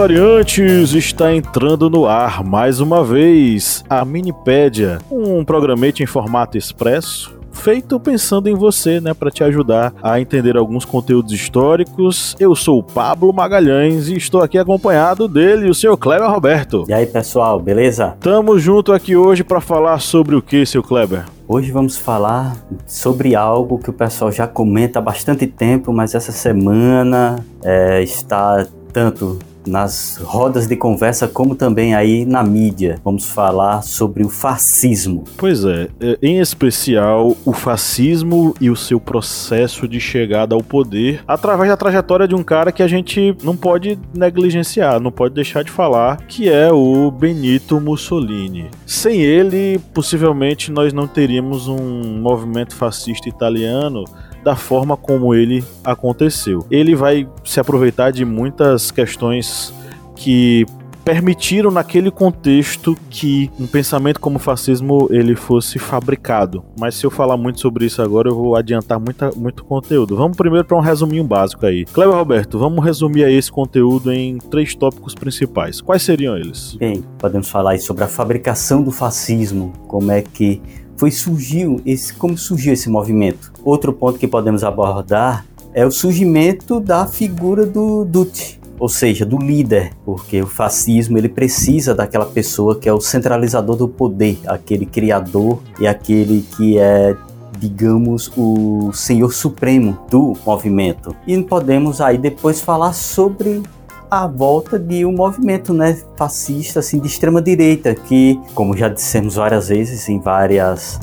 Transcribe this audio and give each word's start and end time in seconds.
Historiantes, 0.00 0.94
está 0.94 1.34
entrando 1.34 1.90
no 1.90 2.06
ar 2.06 2.42
mais 2.42 2.80
uma 2.80 3.04
vez 3.04 3.84
a 3.86 4.02
Minipédia, 4.02 4.96
um 5.10 5.44
programete 5.44 6.02
em 6.02 6.06
formato 6.06 6.56
expresso 6.56 7.38
feito 7.52 8.00
pensando 8.00 8.48
em 8.48 8.54
você, 8.54 8.98
né, 8.98 9.12
para 9.12 9.30
te 9.30 9.44
ajudar 9.44 9.92
a 10.02 10.18
entender 10.18 10.56
alguns 10.56 10.86
conteúdos 10.86 11.34
históricos. 11.34 12.34
Eu 12.40 12.54
sou 12.54 12.78
o 12.78 12.82
Pablo 12.82 13.30
Magalhães 13.34 14.08
e 14.08 14.16
estou 14.16 14.40
aqui 14.40 14.56
acompanhado 14.56 15.28
dele, 15.28 15.68
o 15.68 15.74
seu 15.74 15.94
Kleber 15.98 16.30
Roberto. 16.30 16.86
E 16.88 16.94
aí, 16.94 17.04
pessoal, 17.04 17.60
beleza? 17.60 18.16
Tamo 18.20 18.58
junto 18.58 18.94
aqui 18.94 19.14
hoje 19.14 19.44
para 19.44 19.60
falar 19.60 20.00
sobre 20.00 20.34
o 20.34 20.40
que, 20.40 20.64
seu 20.64 20.82
Kleber? 20.82 21.26
Hoje 21.46 21.70
vamos 21.70 21.98
falar 21.98 22.56
sobre 22.86 23.34
algo 23.34 23.78
que 23.78 23.90
o 23.90 23.92
pessoal 23.92 24.32
já 24.32 24.46
comenta 24.46 24.98
há 24.98 25.02
bastante 25.02 25.46
tempo, 25.46 25.92
mas 25.92 26.14
essa 26.14 26.32
semana 26.32 27.44
é, 27.62 28.02
está 28.02 28.64
tanto 28.94 29.38
nas 29.66 30.18
rodas 30.22 30.66
de 30.66 30.76
conversa, 30.76 31.28
como 31.28 31.54
também 31.54 31.94
aí 31.94 32.24
na 32.24 32.42
mídia. 32.42 32.98
Vamos 33.04 33.26
falar 33.26 33.82
sobre 33.82 34.24
o 34.24 34.28
fascismo. 34.28 35.24
Pois 35.36 35.64
é, 35.64 35.88
é, 36.00 36.18
em 36.22 36.38
especial 36.38 37.36
o 37.44 37.52
fascismo 37.52 38.54
e 38.60 38.70
o 38.70 38.76
seu 38.76 39.00
processo 39.00 39.86
de 39.86 40.00
chegada 40.00 40.54
ao 40.54 40.62
poder 40.62 41.22
através 41.26 41.70
da 41.70 41.76
trajetória 41.76 42.26
de 42.26 42.34
um 42.34 42.42
cara 42.42 42.72
que 42.72 42.82
a 42.82 42.88
gente 42.88 43.36
não 43.42 43.56
pode 43.56 43.98
negligenciar, 44.14 45.00
não 45.00 45.10
pode 45.12 45.34
deixar 45.34 45.62
de 45.62 45.70
falar, 45.70 46.18
que 46.26 46.48
é 46.48 46.72
o 46.72 47.10
Benito 47.10 47.80
Mussolini. 47.80 48.70
Sem 48.86 49.20
ele, 49.22 49.80
possivelmente 49.92 50.70
nós 50.70 50.92
não 50.92 51.06
teríamos 51.06 51.68
um 51.68 52.20
movimento 52.20 52.74
fascista 52.74 53.28
italiano 53.28 54.04
da 54.42 54.56
forma 54.56 54.96
como 54.96 55.34
ele 55.34 55.64
aconteceu. 55.84 56.66
Ele 56.70 56.94
vai 56.94 57.28
se 57.44 57.60
aproveitar 57.60 58.10
de 58.10 58.24
muitas 58.24 58.90
questões 58.90 59.72
que 60.16 60.66
permitiram 61.04 61.70
naquele 61.70 62.10
contexto 62.10 62.96
que 63.08 63.50
um 63.58 63.66
pensamento 63.66 64.20
como 64.20 64.36
o 64.36 64.38
fascismo 64.38 65.08
ele 65.10 65.34
fosse 65.34 65.78
fabricado. 65.78 66.62
Mas 66.78 66.94
se 66.94 67.04
eu 67.04 67.10
falar 67.10 67.36
muito 67.36 67.60
sobre 67.60 67.86
isso 67.86 68.02
agora, 68.02 68.28
eu 68.28 68.34
vou 68.34 68.56
adiantar 68.56 69.00
muita, 69.00 69.30
muito 69.34 69.64
conteúdo. 69.64 70.16
Vamos 70.16 70.36
primeiro 70.36 70.64
para 70.66 70.76
um 70.76 70.80
resuminho 70.80 71.24
básico 71.24 71.66
aí. 71.66 71.84
Cleber 71.86 72.14
Roberto, 72.14 72.58
vamos 72.58 72.84
resumir 72.84 73.24
aí 73.24 73.34
esse 73.34 73.50
conteúdo 73.50 74.12
em 74.12 74.38
três 74.38 74.74
tópicos 74.74 75.14
principais. 75.14 75.80
Quais 75.80 76.02
seriam 76.02 76.36
eles? 76.36 76.76
Bem, 76.78 77.02
podemos 77.18 77.48
falar 77.48 77.72
aí 77.72 77.78
sobre 77.78 78.04
a 78.04 78.08
fabricação 78.08 78.82
do 78.82 78.90
fascismo, 78.90 79.72
como 79.88 80.12
é 80.12 80.22
que 80.22 80.60
foi 81.00 81.10
surgiu 81.10 81.80
esse 81.86 82.12
como 82.12 82.36
surgiu 82.36 82.74
esse 82.74 82.90
movimento. 82.90 83.50
Outro 83.64 83.90
ponto 83.90 84.18
que 84.18 84.28
podemos 84.28 84.62
abordar 84.62 85.46
é 85.72 85.86
o 85.86 85.90
surgimento 85.90 86.78
da 86.78 87.06
figura 87.06 87.64
do 87.64 88.04
Dutti, 88.04 88.60
ou 88.78 88.86
seja, 88.86 89.24
do 89.24 89.38
líder, 89.38 89.92
porque 90.04 90.42
o 90.42 90.46
fascismo 90.46 91.16
ele 91.16 91.30
precisa 91.30 91.94
daquela 91.94 92.26
pessoa 92.26 92.78
que 92.78 92.86
é 92.86 92.92
o 92.92 93.00
centralizador 93.00 93.76
do 93.76 93.88
poder, 93.88 94.40
aquele 94.46 94.84
criador 94.84 95.62
e 95.80 95.86
aquele 95.86 96.44
que 96.54 96.78
é 96.78 97.16
digamos, 97.58 98.32
o 98.38 98.90
senhor 98.94 99.34
supremo 99.34 99.98
do 100.10 100.34
movimento. 100.46 101.14
E 101.26 101.36
podemos 101.42 102.00
aí 102.00 102.16
depois 102.16 102.58
falar 102.58 102.94
sobre 102.94 103.62
a 104.10 104.26
volta 104.26 104.78
de 104.78 105.06
um 105.06 105.12
movimento 105.12 105.72
né, 105.72 105.96
fascista 106.16 106.80
assim, 106.80 106.98
de 106.98 107.06
extrema 107.06 107.40
direita, 107.40 107.94
que, 107.94 108.40
como 108.54 108.76
já 108.76 108.88
dissemos 108.88 109.36
várias 109.36 109.68
vezes 109.68 110.08
em 110.08 110.18
várias 110.18 110.98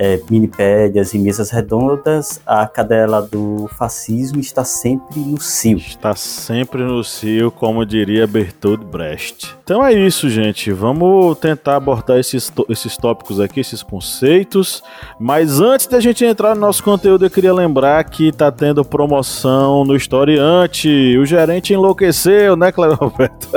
é, 0.00 0.18
minipédias 0.30 1.12
e 1.12 1.18
mesas 1.18 1.50
redondas, 1.50 2.40
a 2.46 2.66
cadela 2.66 3.20
do 3.20 3.68
fascismo 3.76 4.40
está 4.40 4.64
sempre 4.64 5.20
no 5.20 5.38
cio. 5.38 5.76
Está 5.76 6.16
sempre 6.16 6.82
no 6.82 7.04
cio, 7.04 7.50
como 7.50 7.84
diria 7.84 8.26
Bertold 8.26 8.82
Brecht. 8.82 9.54
Então 9.62 9.84
é 9.84 9.92
isso, 9.92 10.30
gente. 10.30 10.72
Vamos 10.72 11.38
tentar 11.38 11.76
abordar 11.76 12.18
esses, 12.18 12.50
esses 12.70 12.96
tópicos 12.96 13.38
aqui, 13.40 13.60
esses 13.60 13.82
conceitos. 13.82 14.82
Mas 15.18 15.60
antes 15.60 15.86
da 15.86 16.00
gente 16.00 16.24
entrar 16.24 16.54
no 16.54 16.62
nosso 16.62 16.82
conteúdo, 16.82 17.26
eu 17.26 17.30
queria 17.30 17.52
lembrar 17.52 18.02
que 18.04 18.28
está 18.28 18.50
tendo 18.50 18.82
promoção 18.82 19.84
no 19.84 19.94
Historiante. 19.94 21.18
O 21.18 21.26
gerente 21.26 21.74
enlouqueceu, 21.74 22.56
né, 22.56 22.72
Cléber 22.72 22.96
Roberto? 22.96 23.50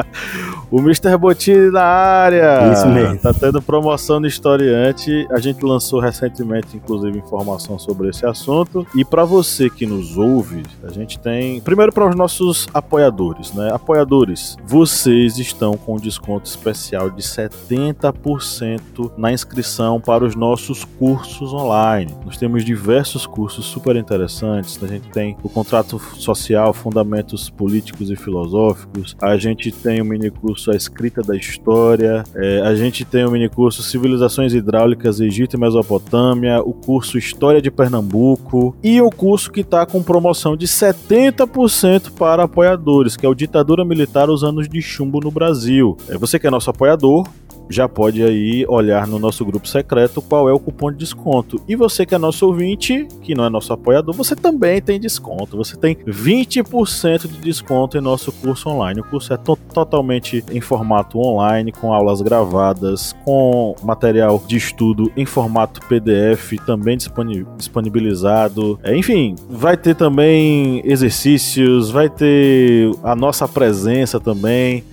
o 0.72 0.80
Mr. 0.80 1.18
Botini 1.18 1.70
na 1.70 1.84
área. 1.84 2.72
Isso 2.72 2.88
mesmo. 2.88 3.18
Tá 3.18 3.34
tendo 3.34 3.60
promoção 3.60 4.18
no 4.18 4.26
Historiante. 4.26 5.26
A 5.30 5.38
gente 5.38 5.62
lançou 5.62 5.73
recentemente, 5.98 6.76
inclusive, 6.76 7.18
informação 7.18 7.78
sobre 7.78 8.08
esse 8.08 8.26
assunto. 8.26 8.86
E 8.94 9.04
para 9.04 9.24
você 9.24 9.70
que 9.70 9.86
nos 9.86 10.16
ouve, 10.16 10.62
a 10.82 10.90
gente 10.90 11.18
tem. 11.18 11.60
Primeiro, 11.60 11.92
para 11.92 12.08
os 12.08 12.16
nossos 12.16 12.66
apoiadores, 12.72 13.52
né? 13.52 13.70
Apoiadores, 13.72 14.56
vocês 14.66 15.38
estão 15.38 15.76
com 15.76 15.96
desconto 15.96 16.46
especial 16.46 17.10
de 17.10 17.22
70% 17.22 19.12
na 19.16 19.32
inscrição 19.32 20.00
para 20.00 20.24
os 20.24 20.34
nossos 20.34 20.84
cursos 20.84 21.52
online. 21.52 22.14
Nós 22.24 22.36
temos 22.36 22.64
diversos 22.64 23.26
cursos 23.26 23.64
super 23.66 23.96
interessantes. 23.96 24.82
A 24.82 24.86
gente 24.86 25.08
tem 25.10 25.36
o 25.42 25.48
contrato 25.48 25.98
social, 26.16 26.72
fundamentos 26.72 27.50
políticos 27.50 28.10
e 28.10 28.16
filosóficos. 28.16 29.16
A 29.20 29.36
gente 29.36 29.70
tem 29.72 30.00
o 30.00 30.04
mini 30.04 30.30
curso 30.30 30.70
A 30.70 30.76
Escrita 30.76 31.22
da 31.22 31.36
História. 31.36 32.24
É, 32.34 32.60
a 32.60 32.74
gente 32.74 33.04
tem 33.04 33.24
o 33.24 33.30
mini 33.30 33.48
curso 33.48 33.82
Civilizações 33.82 34.52
Hidráulicas 34.54 35.20
Egito 35.20 35.56
e 35.56 35.58
Mesopotâmia, 35.64 36.60
o 36.60 36.72
curso 36.72 37.18
História 37.18 37.60
de 37.60 37.70
Pernambuco 37.70 38.76
e 38.82 39.00
o 39.00 39.10
curso 39.10 39.50
que 39.50 39.60
está 39.60 39.86
com 39.86 40.02
promoção 40.02 40.56
de 40.56 40.66
70% 40.66 42.12
para 42.12 42.44
apoiadores, 42.44 43.16
que 43.16 43.24
é 43.24 43.28
o 43.28 43.34
Ditadura 43.34 43.84
Militar 43.84 44.28
os 44.28 44.44
anos 44.44 44.68
de 44.68 44.80
chumbo 44.82 45.20
no 45.20 45.30
Brasil. 45.30 45.96
É, 46.08 46.16
você 46.18 46.38
que 46.38 46.46
é 46.46 46.50
nosso 46.50 46.70
apoiador, 46.70 47.26
já 47.68 47.88
pode 47.88 48.22
aí 48.22 48.64
olhar 48.68 49.06
no 49.06 49.18
nosso 49.18 49.44
grupo 49.44 49.66
secreto 49.66 50.20
qual 50.22 50.48
é 50.48 50.52
o 50.52 50.58
cupom 50.58 50.90
de 50.90 50.98
desconto. 50.98 51.60
E 51.68 51.76
você 51.76 52.04
que 52.04 52.14
é 52.14 52.18
nosso 52.18 52.46
ouvinte, 52.46 53.06
que 53.22 53.34
não 53.34 53.44
é 53.44 53.50
nosso 53.50 53.72
apoiador, 53.72 54.14
você 54.14 54.34
também 54.34 54.80
tem 54.80 55.00
desconto. 55.00 55.56
Você 55.56 55.76
tem 55.76 55.96
20% 55.96 57.28
de 57.28 57.40
desconto 57.40 57.96
em 57.96 58.00
nosso 58.00 58.32
curso 58.32 58.68
online. 58.68 59.00
O 59.00 59.04
curso 59.04 59.32
é 59.32 59.36
to 59.36 59.56
totalmente 59.72 60.44
em 60.50 60.60
formato 60.60 61.18
online, 61.18 61.72
com 61.72 61.92
aulas 61.92 62.20
gravadas, 62.20 63.14
com 63.24 63.74
material 63.82 64.42
de 64.46 64.56
estudo 64.56 65.10
em 65.16 65.26
formato 65.26 65.80
PDF 65.86 66.54
também 66.66 66.96
disponibilizado. 67.56 68.78
É, 68.82 68.96
enfim, 68.96 69.34
vai 69.48 69.76
ter 69.76 69.94
também 69.94 70.82
exercícios, 70.84 71.90
vai 71.90 72.08
ter 72.08 72.90
a 73.02 73.14
nossa 73.14 73.46
presença 73.48 74.20
também. 74.20 74.84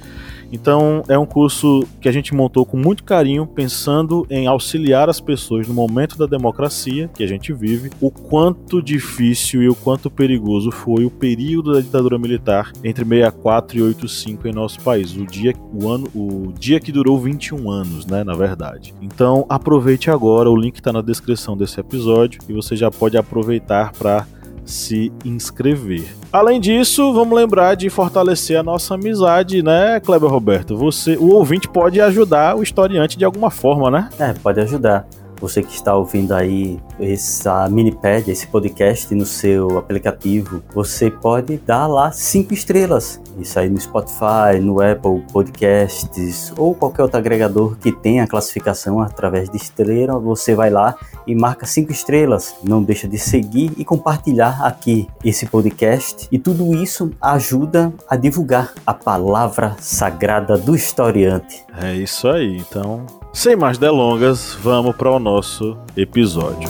Então, 0.52 1.04
é 1.08 1.18
um 1.18 1.26
curso 1.26 1.84
que 2.00 2.10
a 2.10 2.12
gente 2.12 2.34
montou 2.34 2.66
com 2.66 2.78
muito 2.78 3.04
carinho, 3.04 3.48
pensando 3.48 4.26
em 4.30 4.48
auxiliar 4.48 5.10
as 5.10 5.20
pessoas 5.20 5.68
no 5.68 5.74
momento 5.74 6.18
da 6.18 6.26
democracia 6.26 7.10
que 7.14 7.24
a 7.24 7.28
gente 7.28 7.54
vive, 7.54 7.90
o 8.02 8.12
quanto 8.12 8.82
difícil 8.82 9.62
e 9.64 9.70
o 9.70 9.76
quanto 9.76 10.10
perigoso 10.10 10.72
foi 10.72 11.06
o 11.06 11.10
período 11.10 11.74
da 11.74 11.82
ditadura 11.82 12.18
militar 12.18 12.72
entre 12.84 13.06
64 13.06 13.78
e 13.78 13.82
85 13.82 14.48
em 14.48 14.54
nosso 14.54 14.80
país, 14.82 15.16
o 15.16 15.26
dia, 15.26 15.54
o 15.74 15.90
ano, 15.90 16.08
o 16.14 16.52
dia 16.58 16.80
que 16.80 16.92
durou 16.92 17.20
21 17.20 17.70
anos, 17.70 18.06
né, 18.06 18.24
na 18.24 18.34
verdade. 18.34 18.94
Então, 19.02 19.46
aproveite 19.48 20.10
agora, 20.10 20.50
o 20.50 20.56
link 20.56 20.76
está 20.76 20.92
na 20.92 21.02
descrição 21.02 21.56
desse 21.56 21.80
episódio 21.80 22.42
e 22.48 22.54
você 22.54 22.76
já 22.76 22.92
pode 22.92 23.18
aproveitar 23.18 23.92
para 23.94 24.26
se 24.66 25.12
inscrever. 25.26 26.06
Além 26.32 26.60
disso, 26.60 27.14
vamos 27.14 27.36
lembrar 27.36 27.76
de 27.76 27.90
fortalecer 27.90 28.58
a 28.58 28.64
nossa 28.64 28.96
amizade, 28.96 29.62
né, 29.62 30.00
Kleber 30.00 30.30
Roberto? 30.30 30.78
Você, 30.78 31.18
o 31.18 31.30
ouvinte 31.34 31.68
pode 31.68 32.00
ajudar 32.00 32.56
o 32.56 32.64
historiante 32.64 33.18
de 33.18 33.26
alguma 33.26 33.50
forma, 33.50 33.92
né? 33.92 34.10
É, 34.20 34.34
pode 34.34 34.60
ajudar. 34.62 35.06
Você 35.42 35.64
que 35.64 35.74
está 35.74 35.96
ouvindo 35.96 36.34
aí 36.34 36.80
essa 37.00 37.68
minipad, 37.68 38.30
esse 38.30 38.46
podcast 38.46 39.14
no 39.16 39.26
seu 39.26 39.80
aplicativo, 39.80 40.62
você 40.72 41.10
pode 41.10 41.58
dar 41.58 41.88
lá 41.88 42.12
cinco 42.12 42.54
estrelas. 42.54 43.20
Isso 43.40 43.58
aí 43.60 43.68
no 43.68 43.82
Spotify, 43.82 44.60
no 44.62 44.80
Apple 44.80 45.26
Podcasts 45.34 46.54
ou 46.56 46.76
qualquer 46.76 47.02
outro 47.02 47.18
agregador 47.18 47.76
que 47.76 47.92
tenha 47.92 48.28
classificação 48.28 49.00
através 49.02 49.50
de 49.50 49.58
estrela, 49.58 50.20
você 50.20 50.54
vai 50.54 50.70
lá 50.70 50.96
e 51.26 51.34
marca 51.34 51.66
cinco 51.66 51.92
estrelas. 51.92 52.56
Não 52.64 52.84
deixa 52.84 53.08
de 53.08 53.18
seguir 53.18 53.72
e 53.78 53.84
compartilhar 53.84 54.64
aqui 54.64 55.08
esse 55.26 55.48
podcast. 55.48 56.28
E 56.32 56.38
tudo 56.38 56.76
isso 56.76 57.12
ajuda 57.20 57.92
a 58.08 58.16
divulgar 58.16 58.74
a 58.86 58.94
palavra 58.94 59.76
sagrada 59.80 60.56
do 60.56 60.76
historiante. 60.76 61.66
É 61.82 61.96
isso 61.96 62.28
aí. 62.28 62.58
Então, 62.58 63.06
sem 63.34 63.56
mais 63.56 63.78
delongas, 63.78 64.58
vamos 64.62 64.96
para 64.96 65.12
o 65.12 65.20
nosso 65.20 65.78
episódio. 65.96 66.70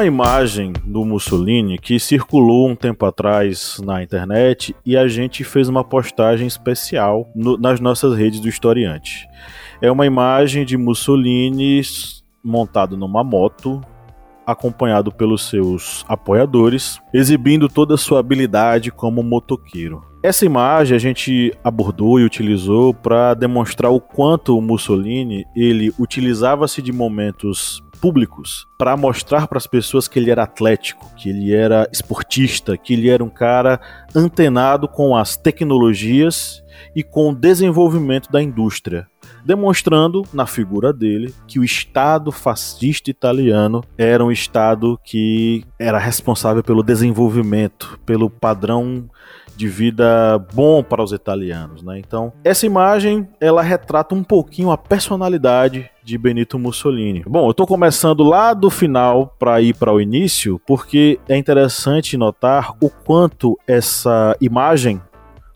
Uma 0.00 0.06
imagem 0.06 0.72
do 0.82 1.04
Mussolini 1.04 1.76
que 1.76 2.00
circulou 2.00 2.70
um 2.70 2.74
tempo 2.74 3.04
atrás 3.04 3.78
na 3.84 4.02
internet 4.02 4.74
e 4.84 4.96
a 4.96 5.06
gente 5.06 5.44
fez 5.44 5.68
uma 5.68 5.84
postagem 5.84 6.46
especial 6.46 7.28
no, 7.34 7.58
nas 7.58 7.80
nossas 7.80 8.16
redes 8.16 8.40
do 8.40 8.48
historiante. 8.48 9.28
É 9.78 9.92
uma 9.92 10.06
imagem 10.06 10.64
de 10.64 10.78
Mussolini 10.78 11.82
montado 12.42 12.96
numa 12.96 13.22
moto, 13.22 13.82
acompanhado 14.46 15.12
pelos 15.12 15.46
seus 15.50 16.02
apoiadores, 16.08 16.98
exibindo 17.12 17.68
toda 17.68 17.92
a 17.92 17.98
sua 17.98 18.20
habilidade 18.20 18.90
como 18.90 19.22
motoqueiro. 19.22 20.02
Essa 20.22 20.46
imagem 20.46 20.96
a 20.96 20.98
gente 20.98 21.52
abordou 21.62 22.18
e 22.18 22.24
utilizou 22.24 22.94
para 22.94 23.34
demonstrar 23.34 23.92
o 23.92 24.00
quanto 24.00 24.56
o 24.56 24.62
Mussolini 24.62 25.44
ele 25.54 25.92
utilizava-se 25.98 26.80
de 26.80 26.90
momentos 26.90 27.82
públicos 28.00 28.66
para 28.78 28.96
mostrar 28.96 29.46
para 29.46 29.58
as 29.58 29.66
pessoas 29.66 30.08
que 30.08 30.18
ele 30.18 30.30
era 30.30 30.42
atlético, 30.42 31.12
que 31.16 31.28
ele 31.28 31.54
era 31.54 31.88
esportista, 31.92 32.76
que 32.76 32.94
ele 32.94 33.10
era 33.10 33.22
um 33.22 33.28
cara 33.28 33.80
antenado 34.14 34.88
com 34.88 35.14
as 35.16 35.36
tecnologias 35.36 36.62
e 36.94 37.02
com 37.02 37.30
o 37.30 37.34
desenvolvimento 37.34 38.30
da 38.30 38.42
indústria, 38.42 39.09
demonstrando 39.44 40.22
na 40.32 40.46
figura 40.46 40.92
dele 40.92 41.34
que 41.46 41.58
o 41.58 41.64
Estado 41.64 42.30
fascista 42.32 43.10
italiano 43.10 43.82
era 43.96 44.24
um 44.24 44.30
Estado 44.30 44.98
que 45.04 45.64
era 45.78 45.98
responsável 45.98 46.62
pelo 46.62 46.82
desenvolvimento, 46.82 47.98
pelo 48.04 48.30
padrão 48.30 49.08
de 49.60 49.68
vida 49.68 50.38
bom 50.54 50.82
para 50.82 51.02
os 51.02 51.12
italianos, 51.12 51.82
né? 51.82 51.98
Então, 51.98 52.32
essa 52.42 52.64
imagem 52.64 53.28
ela 53.38 53.60
retrata 53.60 54.14
um 54.14 54.24
pouquinho 54.24 54.70
a 54.70 54.78
personalidade 54.78 55.90
de 56.02 56.16
Benito 56.16 56.58
Mussolini. 56.58 57.22
Bom, 57.26 57.44
eu 57.44 57.50
estou 57.50 57.66
começando 57.66 58.22
lá 58.22 58.54
do 58.54 58.70
final 58.70 59.36
para 59.38 59.60
ir 59.60 59.74
para 59.74 59.92
o 59.92 60.00
início, 60.00 60.58
porque 60.66 61.20
é 61.28 61.36
interessante 61.36 62.16
notar 62.16 62.72
o 62.80 62.88
quanto 62.88 63.58
essa 63.66 64.34
imagem 64.40 64.98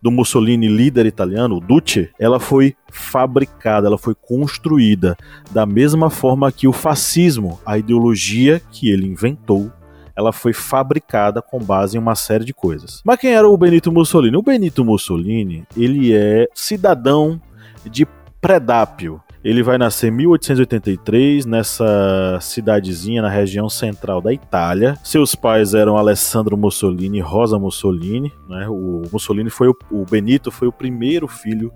do 0.04 0.10
Mussolini 0.10 0.68
líder 0.68 1.06
italiano, 1.06 1.56
o 1.56 1.60
Duce, 1.60 2.10
ela 2.20 2.38
foi 2.38 2.76
fabricada, 2.90 3.86
ela 3.86 3.96
foi 3.96 4.14
construída 4.14 5.16
da 5.50 5.64
mesma 5.64 6.10
forma 6.10 6.52
que 6.52 6.68
o 6.68 6.74
fascismo, 6.74 7.58
a 7.64 7.78
ideologia 7.78 8.60
que 8.70 8.90
ele 8.90 9.06
inventou, 9.06 9.72
ela 10.14 10.30
foi 10.30 10.52
fabricada 10.52 11.40
com 11.40 11.58
base 11.58 11.96
em 11.96 12.00
uma 12.00 12.14
série 12.14 12.44
de 12.44 12.52
coisas. 12.52 13.00
Mas 13.02 13.18
quem 13.18 13.32
era 13.32 13.48
o 13.48 13.56
Benito 13.56 13.90
Mussolini? 13.90 14.36
O 14.36 14.42
Benito 14.42 14.84
Mussolini, 14.84 15.64
ele 15.74 16.12
é 16.12 16.48
cidadão 16.54 17.40
de 17.86 18.06
Predápio. 18.42 19.22
Ele 19.44 19.62
vai 19.62 19.76
nascer 19.76 20.08
em 20.08 20.16
1883 20.16 21.44
nessa 21.44 22.38
cidadezinha 22.40 23.20
na 23.20 23.28
região 23.28 23.68
central 23.68 24.22
da 24.22 24.32
Itália. 24.32 24.96
Seus 25.04 25.34
pais 25.34 25.74
eram 25.74 25.98
Alessandro 25.98 26.56
Mussolini 26.56 27.18
e 27.18 27.20
Rosa 27.20 27.58
Mussolini. 27.58 28.32
Né? 28.48 28.66
O 28.70 29.02
Mussolini 29.12 29.50
foi 29.50 29.68
o, 29.68 29.76
o 29.90 30.06
Benito 30.06 30.50
foi 30.50 30.66
o 30.66 30.72
primeiro 30.72 31.28
filho 31.28 31.70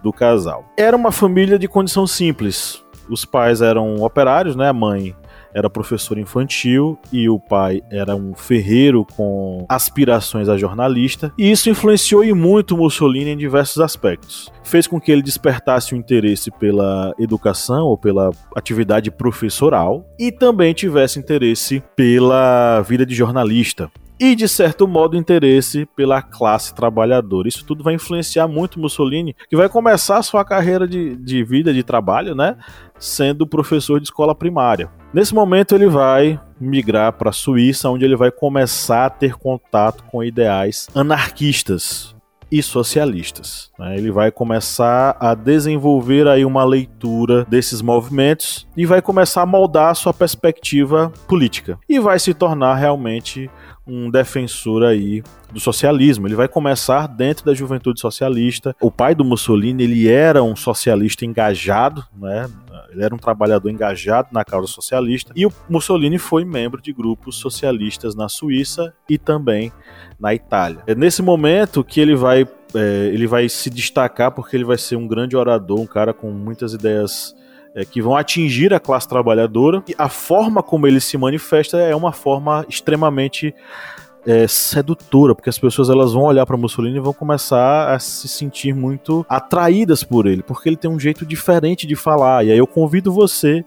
do 0.00 0.12
casal. 0.12 0.64
Era 0.76 0.96
uma 0.96 1.10
família 1.10 1.58
de 1.58 1.66
condição 1.66 2.06
simples. 2.06 2.84
Os 3.10 3.24
pais 3.24 3.62
eram 3.62 3.96
operários, 3.96 4.54
né? 4.54 4.68
A 4.68 4.72
mãe 4.72 5.16
era 5.54 5.70
professor 5.70 6.18
infantil 6.18 6.98
e 7.12 7.28
o 7.28 7.38
pai 7.38 7.82
era 7.90 8.14
um 8.14 8.34
ferreiro 8.34 9.04
com 9.16 9.64
aspirações 9.68 10.48
a 10.48 10.56
jornalista, 10.56 11.32
e 11.38 11.50
isso 11.50 11.70
influenciou 11.70 12.24
e 12.24 12.32
muito 12.32 12.76
Mussolini 12.76 13.30
em 13.30 13.36
diversos 13.36 13.80
aspectos. 13.80 14.50
Fez 14.62 14.86
com 14.86 15.00
que 15.00 15.10
ele 15.10 15.22
despertasse 15.22 15.94
o 15.94 15.96
interesse 15.96 16.50
pela 16.50 17.14
educação 17.18 17.86
ou 17.86 17.96
pela 17.96 18.30
atividade 18.54 19.10
professoral 19.10 20.06
e 20.18 20.30
também 20.30 20.74
tivesse 20.74 21.18
interesse 21.18 21.82
pela 21.96 22.80
vida 22.82 23.06
de 23.06 23.14
jornalista 23.14 23.90
e, 24.20 24.34
de 24.34 24.48
certo 24.48 24.88
modo, 24.88 25.16
interesse 25.16 25.86
pela 25.94 26.20
classe 26.20 26.74
trabalhadora. 26.74 27.48
Isso 27.48 27.64
tudo 27.64 27.84
vai 27.84 27.94
influenciar 27.94 28.48
muito 28.48 28.80
Mussolini, 28.80 29.34
que 29.48 29.56
vai 29.56 29.68
começar 29.68 30.22
sua 30.22 30.44
carreira 30.44 30.88
de, 30.88 31.14
de 31.16 31.44
vida, 31.44 31.72
de 31.72 31.82
trabalho, 31.82 32.34
né? 32.34 32.56
Sendo 32.98 33.46
professor 33.46 34.00
de 34.00 34.06
escola 34.06 34.34
primária. 34.34 34.90
Nesse 35.12 35.34
momento, 35.34 35.74
ele 35.74 35.88
vai 35.88 36.38
migrar 36.60 37.14
para 37.14 37.30
a 37.30 37.32
Suíça, 37.32 37.88
onde 37.88 38.04
ele 38.04 38.16
vai 38.16 38.30
começar 38.30 39.06
a 39.06 39.10
ter 39.10 39.34
contato 39.34 40.04
com 40.04 40.22
ideais 40.22 40.86
anarquistas 40.94 42.14
e 42.52 42.62
socialistas. 42.62 43.70
Né? 43.78 43.96
Ele 43.96 44.10
vai 44.10 44.30
começar 44.30 45.16
a 45.18 45.34
desenvolver 45.34 46.26
aí 46.26 46.44
uma 46.44 46.64
leitura 46.64 47.46
desses 47.48 47.80
movimentos 47.80 48.66
e 48.76 48.84
vai 48.84 49.00
começar 49.00 49.42
a 49.42 49.46
moldar 49.46 49.90
a 49.90 49.94
sua 49.94 50.12
perspectiva 50.12 51.12
política 51.26 51.78
e 51.88 51.98
vai 51.98 52.18
se 52.18 52.34
tornar 52.34 52.74
realmente 52.74 53.50
um 53.86 54.10
defensor 54.10 54.84
aí 54.84 55.22
do 55.50 55.58
socialismo. 55.58 56.26
Ele 56.26 56.34
vai 56.34 56.48
começar 56.48 57.06
dentro 57.06 57.44
da 57.46 57.54
juventude 57.54 58.00
socialista. 58.00 58.76
O 58.80 58.90
pai 58.90 59.14
do 59.14 59.24
Mussolini, 59.24 59.84
ele 59.84 60.08
era 60.08 60.42
um 60.42 60.54
socialista 60.54 61.24
engajado, 61.24 62.04
né? 62.14 62.46
Ele 62.98 63.04
era 63.04 63.14
um 63.14 63.18
trabalhador 63.18 63.70
engajado 63.70 64.28
na 64.32 64.44
causa 64.44 64.66
socialista. 64.66 65.32
E 65.36 65.46
o 65.46 65.52
Mussolini 65.68 66.18
foi 66.18 66.44
membro 66.44 66.82
de 66.82 66.92
grupos 66.92 67.36
socialistas 67.36 68.14
na 68.14 68.28
Suíça 68.28 68.92
e 69.08 69.16
também 69.16 69.72
na 70.18 70.34
Itália. 70.34 70.82
É 70.86 70.94
nesse 70.94 71.22
momento 71.22 71.84
que 71.84 72.00
ele 72.00 72.16
vai 72.16 72.46
é, 72.74 73.10
ele 73.12 73.26
vai 73.26 73.48
se 73.48 73.70
destacar 73.70 74.32
porque 74.32 74.56
ele 74.56 74.64
vai 74.64 74.76
ser 74.76 74.96
um 74.96 75.06
grande 75.06 75.36
orador, 75.36 75.80
um 75.80 75.86
cara 75.86 76.12
com 76.12 76.30
muitas 76.30 76.74
ideias 76.74 77.34
é, 77.74 77.84
que 77.84 78.02
vão 78.02 78.16
atingir 78.16 78.74
a 78.74 78.80
classe 78.80 79.08
trabalhadora. 79.08 79.82
E 79.88 79.94
a 79.96 80.08
forma 80.08 80.62
como 80.62 80.86
ele 80.86 81.00
se 81.00 81.16
manifesta 81.16 81.78
é 81.78 81.94
uma 81.94 82.12
forma 82.12 82.66
extremamente 82.68 83.54
é, 84.28 84.46
sedutora, 84.46 85.34
porque 85.34 85.48
as 85.48 85.58
pessoas 85.58 85.88
elas 85.88 86.12
vão 86.12 86.24
olhar 86.24 86.44
para 86.44 86.54
Mussolini 86.54 86.98
e 86.98 87.00
vão 87.00 87.14
começar 87.14 87.94
a 87.94 87.98
se 87.98 88.28
sentir 88.28 88.74
muito 88.74 89.24
atraídas 89.26 90.04
por 90.04 90.26
ele, 90.26 90.42
porque 90.42 90.68
ele 90.68 90.76
tem 90.76 90.90
um 90.90 91.00
jeito 91.00 91.24
diferente 91.24 91.86
de 91.86 91.96
falar. 91.96 92.44
E 92.44 92.52
aí 92.52 92.58
eu 92.58 92.66
convido 92.66 93.10
você 93.10 93.64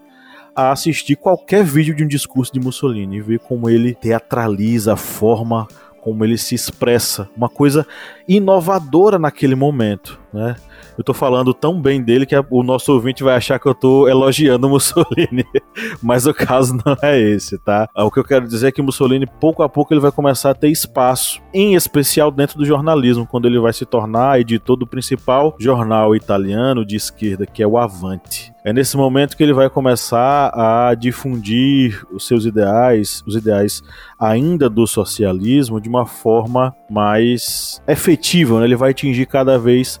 a 0.54 0.70
assistir 0.70 1.16
qualquer 1.16 1.64
vídeo 1.64 1.96
de 1.96 2.04
um 2.04 2.06
discurso 2.06 2.52
de 2.52 2.60
Mussolini 2.60 3.16
e 3.16 3.20
ver 3.20 3.40
como 3.40 3.68
ele 3.68 3.92
teatraliza 3.92 4.92
a 4.92 4.96
forma 4.96 5.66
como 6.00 6.24
ele 6.24 6.36
se 6.36 6.54
expressa, 6.54 7.28
uma 7.36 7.48
coisa 7.48 7.86
inovadora 8.26 9.20
naquele 9.20 9.54
momento, 9.54 10.18
né? 10.32 10.56
Eu 11.02 11.04
tô 11.04 11.14
falando 11.14 11.52
tão 11.52 11.82
bem 11.82 12.00
dele 12.00 12.24
que 12.24 12.36
o 12.48 12.62
nosso 12.62 12.92
ouvinte 12.92 13.24
vai 13.24 13.34
achar 13.34 13.58
que 13.58 13.66
eu 13.66 13.74
tô 13.74 14.06
elogiando 14.06 14.68
Mussolini. 14.68 15.44
Mas 16.00 16.28
o 16.28 16.32
caso 16.32 16.78
não 16.86 16.96
é 17.02 17.18
esse, 17.20 17.58
tá? 17.58 17.88
O 17.92 18.08
que 18.08 18.20
eu 18.20 18.24
quero 18.24 18.46
dizer 18.46 18.68
é 18.68 18.70
que 18.70 18.80
Mussolini, 18.80 19.26
pouco 19.26 19.64
a 19.64 19.68
pouco, 19.68 19.92
ele 19.92 20.00
vai 20.00 20.12
começar 20.12 20.50
a 20.50 20.54
ter 20.54 20.68
espaço, 20.68 21.42
em 21.52 21.74
especial 21.74 22.30
dentro 22.30 22.56
do 22.56 22.64
jornalismo, 22.64 23.26
quando 23.26 23.48
ele 23.48 23.58
vai 23.58 23.72
se 23.72 23.84
tornar 23.84 24.38
editor 24.38 24.76
do 24.76 24.86
principal 24.86 25.56
jornal 25.58 26.14
italiano 26.14 26.86
de 26.86 26.94
esquerda, 26.94 27.46
que 27.46 27.64
é 27.64 27.66
o 27.66 27.76
Avante. 27.76 28.51
É 28.64 28.72
nesse 28.72 28.96
momento 28.96 29.36
que 29.36 29.42
ele 29.42 29.52
vai 29.52 29.68
começar 29.68 30.52
a 30.54 30.94
difundir 30.94 32.06
os 32.12 32.26
seus 32.26 32.44
ideais, 32.44 33.22
os 33.26 33.34
ideais 33.34 33.82
ainda 34.18 34.70
do 34.70 34.86
socialismo, 34.86 35.80
de 35.80 35.88
uma 35.88 36.06
forma 36.06 36.72
mais 36.88 37.82
efetiva, 37.88 38.60
né? 38.60 38.66
ele 38.66 38.76
vai 38.76 38.92
atingir 38.92 39.26
cada 39.26 39.58
vez 39.58 40.00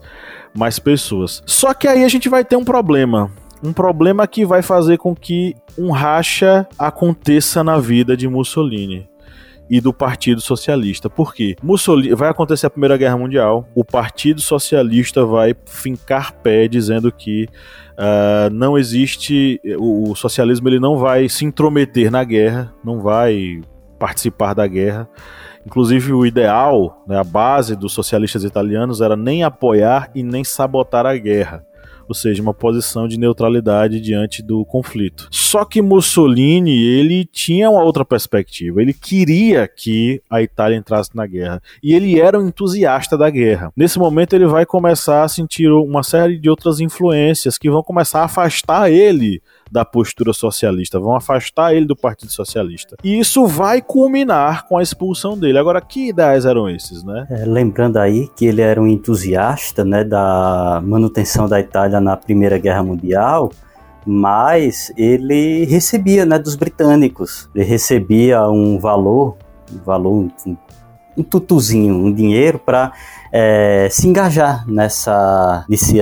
mais 0.54 0.78
pessoas. 0.78 1.42
Só 1.44 1.74
que 1.74 1.88
aí 1.88 2.04
a 2.04 2.08
gente 2.08 2.28
vai 2.28 2.44
ter 2.44 2.54
um 2.56 2.64
problema. 2.64 3.30
Um 3.64 3.72
problema 3.72 4.26
que 4.28 4.44
vai 4.44 4.62
fazer 4.62 4.96
com 4.96 5.14
que 5.14 5.56
um 5.76 5.90
racha 5.90 6.66
aconteça 6.78 7.64
na 7.64 7.78
vida 7.78 8.16
de 8.16 8.28
Mussolini 8.28 9.11
e 9.72 9.80
do 9.80 9.90
Partido 9.90 10.38
Socialista. 10.42 11.08
Por 11.08 11.34
quê? 11.34 11.56
Mussolini 11.62 12.14
vai 12.14 12.28
acontecer 12.28 12.66
a 12.66 12.70
Primeira 12.70 12.94
Guerra 12.98 13.16
Mundial, 13.16 13.66
o 13.74 13.82
Partido 13.82 14.42
Socialista 14.42 15.24
vai 15.24 15.56
fincar 15.64 16.34
pé 16.42 16.68
dizendo 16.68 17.10
que 17.10 17.48
uh, 17.92 18.52
não 18.52 18.76
existe 18.76 19.58
o, 19.78 20.10
o 20.10 20.14
socialismo 20.14 20.68
ele 20.68 20.78
não 20.78 20.98
vai 20.98 21.26
se 21.26 21.46
intrometer 21.46 22.10
na 22.10 22.22
guerra, 22.22 22.70
não 22.84 23.00
vai 23.00 23.62
participar 23.98 24.52
da 24.52 24.66
guerra. 24.66 25.08
Inclusive, 25.64 26.12
o 26.12 26.26
ideal, 26.26 27.02
né, 27.06 27.18
a 27.18 27.24
base 27.24 27.74
dos 27.74 27.94
socialistas 27.94 28.44
italianos 28.44 29.00
era 29.00 29.16
nem 29.16 29.42
apoiar 29.42 30.10
e 30.14 30.22
nem 30.22 30.44
sabotar 30.44 31.06
a 31.06 31.16
guerra 31.16 31.64
ou 32.08 32.14
seja, 32.14 32.42
uma 32.42 32.54
posição 32.54 33.06
de 33.06 33.18
neutralidade 33.18 34.00
diante 34.00 34.42
do 34.42 34.64
conflito. 34.64 35.28
Só 35.30 35.64
que 35.64 35.82
Mussolini, 35.82 36.82
ele 36.82 37.24
tinha 37.24 37.70
uma 37.70 37.82
outra 37.82 38.04
perspectiva, 38.04 38.80
ele 38.80 38.92
queria 38.92 39.68
que 39.68 40.22
a 40.30 40.42
Itália 40.42 40.76
entrasse 40.76 41.10
na 41.14 41.26
guerra, 41.26 41.62
e 41.82 41.94
ele 41.94 42.20
era 42.20 42.38
um 42.38 42.48
entusiasta 42.48 43.16
da 43.16 43.28
guerra. 43.30 43.72
Nesse 43.76 43.98
momento 43.98 44.34
ele 44.34 44.46
vai 44.46 44.64
começar 44.64 45.22
a 45.22 45.28
sentir 45.28 45.70
uma 45.70 46.02
série 46.02 46.38
de 46.38 46.48
outras 46.48 46.80
influências 46.80 47.58
que 47.58 47.70
vão 47.70 47.82
começar 47.82 48.20
a 48.20 48.24
afastar 48.24 48.90
ele 48.90 49.40
da 49.72 49.86
postura 49.86 50.34
socialista, 50.34 51.00
vão 51.00 51.16
afastar 51.16 51.74
ele 51.74 51.86
do 51.86 51.96
Partido 51.96 52.30
Socialista. 52.30 52.94
E 53.02 53.18
isso 53.18 53.46
vai 53.46 53.80
culminar 53.80 54.66
com 54.68 54.76
a 54.76 54.82
expulsão 54.82 55.36
dele. 55.36 55.58
Agora, 55.58 55.80
que 55.80 56.10
ideais 56.10 56.44
eram 56.44 56.68
esses, 56.68 57.02
né? 57.02 57.26
É, 57.30 57.46
lembrando 57.46 57.96
aí 57.96 58.28
que 58.36 58.44
ele 58.44 58.60
era 58.60 58.80
um 58.80 58.86
entusiasta 58.86 59.82
né, 59.82 60.04
da 60.04 60.82
manutenção 60.84 61.48
da 61.48 61.58
Itália 61.58 62.02
na 62.02 62.14
Primeira 62.18 62.58
Guerra 62.58 62.82
Mundial, 62.82 63.50
mas 64.04 64.92
ele 64.94 65.64
recebia 65.64 66.26
né, 66.26 66.38
dos 66.38 66.54
britânicos, 66.54 67.48
ele 67.54 67.64
recebia 67.64 68.46
um 68.50 68.78
valor, 68.78 69.38
um 69.72 69.78
valor, 69.82 70.12
um, 70.12 70.56
um 71.16 71.22
tutuzinho, 71.22 71.94
um 71.94 72.12
dinheiro 72.12 72.58
para 72.58 72.92
é, 73.32 73.88
se 73.90 74.06
engajar 74.06 74.68
nessa, 74.68 75.64
nesse, 75.66 75.96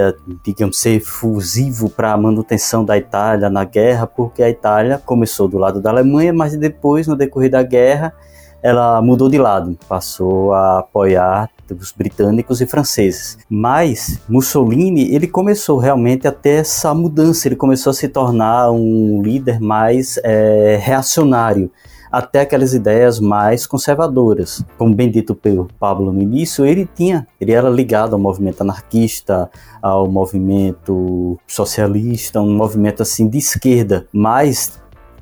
digamos, 0.44 0.80
ser 0.80 0.98
fusivo 0.98 1.88
para 1.88 2.12
a 2.12 2.16
manutenção 2.16 2.84
da 2.84 2.98
Itália 2.98 3.48
na 3.48 3.62
guerra, 3.64 4.04
porque 4.04 4.42
a 4.42 4.50
Itália 4.50 4.98
começou 4.98 5.46
do 5.46 5.56
lado 5.56 5.80
da 5.80 5.90
Alemanha, 5.90 6.32
mas 6.32 6.56
depois, 6.56 7.06
no 7.06 7.14
decorrer 7.14 7.50
da 7.50 7.62
guerra, 7.62 8.12
ela 8.60 9.00
mudou 9.00 9.28
de 9.28 9.38
lado, 9.38 9.78
passou 9.88 10.52
a 10.52 10.80
apoiar 10.80 11.48
os 11.70 11.92
britânicos 11.92 12.60
e 12.60 12.66
franceses. 12.66 13.38
Mas 13.48 14.18
Mussolini, 14.28 15.14
ele 15.14 15.28
começou 15.28 15.78
realmente 15.78 16.26
a 16.26 16.32
ter 16.32 16.60
essa 16.60 16.92
mudança, 16.92 17.46
ele 17.46 17.54
começou 17.54 17.92
a 17.92 17.94
se 17.94 18.08
tornar 18.08 18.72
um 18.72 19.22
líder 19.22 19.60
mais 19.60 20.18
é, 20.24 20.78
reacionário 20.82 21.70
até 22.10 22.40
aquelas 22.40 22.74
ideias 22.74 23.20
mais 23.20 23.66
conservadoras. 23.66 24.64
Como 24.76 24.94
bem 24.94 25.10
dito 25.10 25.34
pelo 25.34 25.68
Pablo 25.78 26.12
no 26.12 26.20
início, 26.20 26.66
ele 26.66 26.88
tinha, 26.94 27.26
ele 27.40 27.52
era 27.52 27.68
ligado 27.68 28.14
ao 28.14 28.18
movimento 28.18 28.62
anarquista, 28.62 29.50
ao 29.80 30.08
movimento 30.08 31.38
socialista, 31.46 32.40
um 32.40 32.54
movimento 32.54 33.02
assim 33.02 33.28
de 33.28 33.38
esquerda, 33.38 34.06
mas 34.12 34.80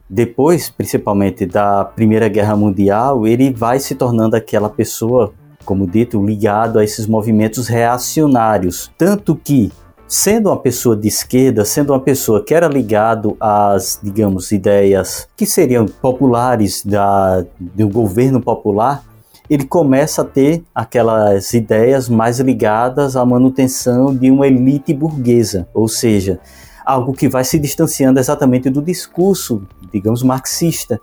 depois, 0.09 0.71
principalmente 0.71 1.45
da 1.45 1.85
Primeira 1.85 2.28
Guerra 2.28 2.57
Mundial, 2.57 3.26
ele 3.26 3.52
vai 3.52 3.78
se 3.78 3.95
tornando 3.95 4.37
aquela 4.37 4.71
pessoa, 4.71 5.35
como 5.66 5.87
dito, 5.87 6.25
ligado 6.25 6.78
a 6.78 6.85
esses 6.85 7.07
movimentos 7.07 7.68
reacionários, 7.68 8.90
tanto 8.97 9.37
que 9.37 9.71
sendo 10.08 10.48
uma 10.48 10.56
pessoa 10.56 10.96
de 10.96 11.06
esquerda, 11.06 11.66
sendo 11.66 11.92
uma 11.92 12.00
pessoa 12.00 12.42
que 12.42 12.54
era 12.54 12.66
ligado 12.66 13.36
às, 13.38 14.00
digamos, 14.02 14.50
ideias 14.50 15.28
que 15.36 15.44
seriam 15.44 15.84
populares 15.84 16.82
da, 16.82 17.44
do 17.60 17.88
governo 17.88 18.40
popular, 18.40 19.04
ele 19.50 19.64
começa 19.64 20.22
a 20.22 20.24
ter 20.24 20.62
aquelas 20.74 21.52
ideias 21.52 22.08
mais 22.08 22.40
ligadas 22.40 23.16
à 23.16 23.24
manutenção 23.24 24.14
de 24.14 24.30
uma 24.30 24.46
elite 24.46 24.94
burguesa, 24.94 25.68
ou 25.74 25.88
seja, 25.88 26.40
algo 26.84 27.12
que 27.12 27.28
vai 27.28 27.44
se 27.44 27.58
distanciando 27.58 28.18
exatamente 28.18 28.70
do 28.70 28.80
discurso, 28.80 29.62
digamos, 29.92 30.22
marxista, 30.22 30.98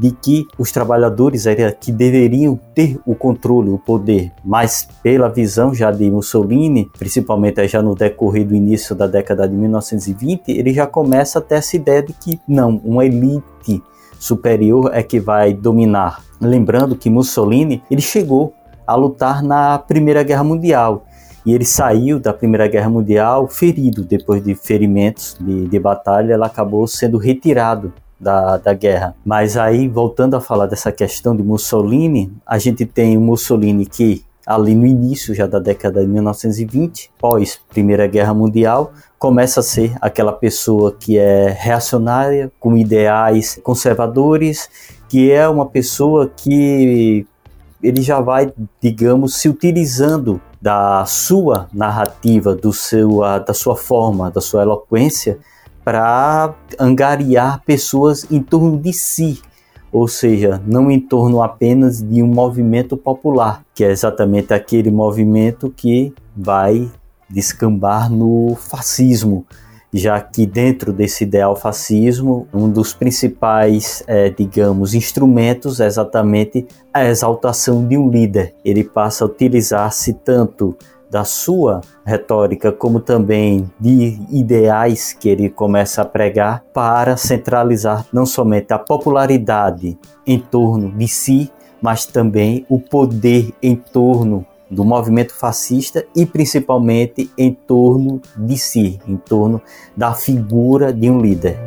de 0.00 0.12
que 0.12 0.48
os 0.56 0.72
trabalhadores 0.72 1.44
era 1.44 1.70
que 1.72 1.92
deveriam 1.92 2.58
ter 2.74 2.98
o 3.04 3.14
controle, 3.14 3.68
o 3.68 3.78
poder, 3.78 4.32
mas 4.42 4.88
pela 5.02 5.28
visão 5.28 5.74
já 5.74 5.90
de 5.90 6.10
Mussolini, 6.10 6.90
principalmente 6.98 7.68
já 7.68 7.82
no 7.82 7.94
decorrer 7.94 8.46
do 8.46 8.54
início 8.54 8.94
da 8.94 9.06
década 9.06 9.46
de 9.46 9.54
1920, 9.54 10.52
ele 10.52 10.72
já 10.72 10.86
começa 10.86 11.38
a 11.38 11.42
ter 11.42 11.56
essa 11.56 11.76
ideia 11.76 12.02
de 12.02 12.14
que 12.14 12.40
não, 12.48 12.80
uma 12.82 13.04
elite 13.04 13.82
superior 14.18 14.90
é 14.94 15.02
que 15.02 15.20
vai 15.20 15.52
dominar. 15.52 16.22
Lembrando 16.40 16.96
que 16.96 17.10
Mussolini, 17.10 17.82
ele 17.90 18.00
chegou 18.00 18.54
a 18.86 18.94
lutar 18.94 19.42
na 19.42 19.78
Primeira 19.78 20.22
Guerra 20.22 20.44
Mundial 20.44 21.04
e 21.44 21.52
ele 21.52 21.66
saiu 21.66 22.18
da 22.18 22.32
Primeira 22.32 22.66
Guerra 22.66 22.88
Mundial 22.88 23.46
ferido 23.48 24.02
depois 24.02 24.42
de 24.42 24.54
ferimentos 24.54 25.36
de, 25.38 25.68
de 25.68 25.78
batalha, 25.78 26.32
ela 26.32 26.46
acabou 26.46 26.86
sendo 26.86 27.18
retirado 27.18 27.92
da, 28.20 28.58
da 28.58 28.74
guerra. 28.74 29.16
Mas 29.24 29.56
aí, 29.56 29.88
voltando 29.88 30.36
a 30.36 30.40
falar 30.40 30.66
dessa 30.66 30.92
questão 30.92 31.34
de 31.34 31.42
Mussolini, 31.42 32.32
a 32.46 32.58
gente 32.58 32.84
tem 32.84 33.16
o 33.16 33.20
Mussolini 33.20 33.86
que, 33.86 34.22
ali 34.46 34.74
no 34.74 34.86
início 34.86 35.34
já 35.34 35.46
da 35.46 35.58
década 35.58 36.02
de 36.02 36.06
1920, 36.06 37.10
pós 37.18 37.58
Primeira 37.70 38.06
Guerra 38.06 38.34
Mundial, 38.34 38.92
começa 39.18 39.60
a 39.60 39.62
ser 39.62 39.94
aquela 40.00 40.32
pessoa 40.32 40.92
que 40.92 41.18
é 41.18 41.48
reacionária, 41.48 42.52
com 42.60 42.76
ideais 42.76 43.58
conservadores, 43.62 44.68
que 45.08 45.30
é 45.30 45.48
uma 45.48 45.66
pessoa 45.66 46.30
que 46.34 47.26
ele 47.82 48.02
já 48.02 48.20
vai, 48.20 48.52
digamos, 48.80 49.36
se 49.36 49.48
utilizando 49.48 50.40
da 50.60 51.06
sua 51.06 51.68
narrativa, 51.72 52.54
do 52.54 52.70
seu, 52.70 53.20
da 53.46 53.54
sua 53.54 53.74
forma, 53.74 54.30
da 54.30 54.42
sua 54.42 54.62
eloquência 54.62 55.38
para 55.84 56.54
angariar 56.78 57.62
pessoas 57.64 58.26
em 58.30 58.42
torno 58.42 58.78
de 58.78 58.92
si, 58.92 59.40
ou 59.92 60.06
seja, 60.06 60.60
não 60.66 60.90
em 60.90 61.00
torno 61.00 61.42
apenas 61.42 62.00
de 62.00 62.22
um 62.22 62.28
movimento 62.28 62.96
popular, 62.96 63.64
que 63.74 63.84
é 63.84 63.90
exatamente 63.90 64.54
aquele 64.54 64.90
movimento 64.90 65.72
que 65.74 66.12
vai 66.36 66.88
descambar 67.28 68.10
no 68.10 68.54
fascismo, 68.56 69.44
já 69.92 70.20
que 70.20 70.46
dentro 70.46 70.92
desse 70.92 71.24
ideal 71.24 71.56
fascismo, 71.56 72.46
um 72.54 72.68
dos 72.68 72.94
principais, 72.94 74.04
é, 74.06 74.30
digamos, 74.30 74.94
instrumentos 74.94 75.80
é 75.80 75.86
exatamente 75.86 76.66
a 76.94 77.04
exaltação 77.04 77.86
de 77.86 77.98
um 77.98 78.08
líder. 78.08 78.54
Ele 78.64 78.84
passa 78.84 79.24
a 79.24 79.26
utilizar-se 79.26 80.12
tanto 80.12 80.76
da 81.10 81.24
sua 81.24 81.80
retórica, 82.04 82.70
como 82.70 83.00
também 83.00 83.68
de 83.78 84.18
ideais 84.30 85.12
que 85.12 85.28
ele 85.28 85.50
começa 85.50 86.02
a 86.02 86.04
pregar 86.04 86.62
para 86.72 87.16
centralizar 87.16 88.06
não 88.12 88.24
somente 88.24 88.72
a 88.72 88.78
popularidade 88.78 89.98
em 90.26 90.38
torno 90.38 90.90
de 90.92 91.08
si, 91.08 91.50
mas 91.82 92.06
também 92.06 92.64
o 92.68 92.78
poder 92.78 93.52
em 93.62 93.74
torno 93.74 94.46
do 94.70 94.84
movimento 94.84 95.34
fascista 95.34 96.06
e 96.14 96.24
principalmente 96.24 97.28
em 97.36 97.52
torno 97.52 98.22
de 98.36 98.56
si, 98.56 99.00
em 99.08 99.16
torno 99.16 99.60
da 99.96 100.14
figura 100.14 100.92
de 100.92 101.10
um 101.10 101.20
líder. 101.20 101.58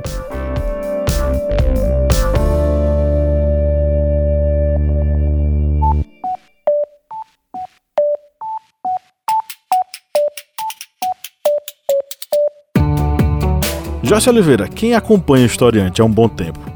Jorge 14.14 14.30
Oliveira, 14.30 14.68
quem 14.68 14.94
acompanha 14.94 15.44
o 15.44 15.48
historiante 15.48 16.00
há 16.00 16.06
um 16.06 16.12
bom 16.12 16.30
tempo, 16.30 16.60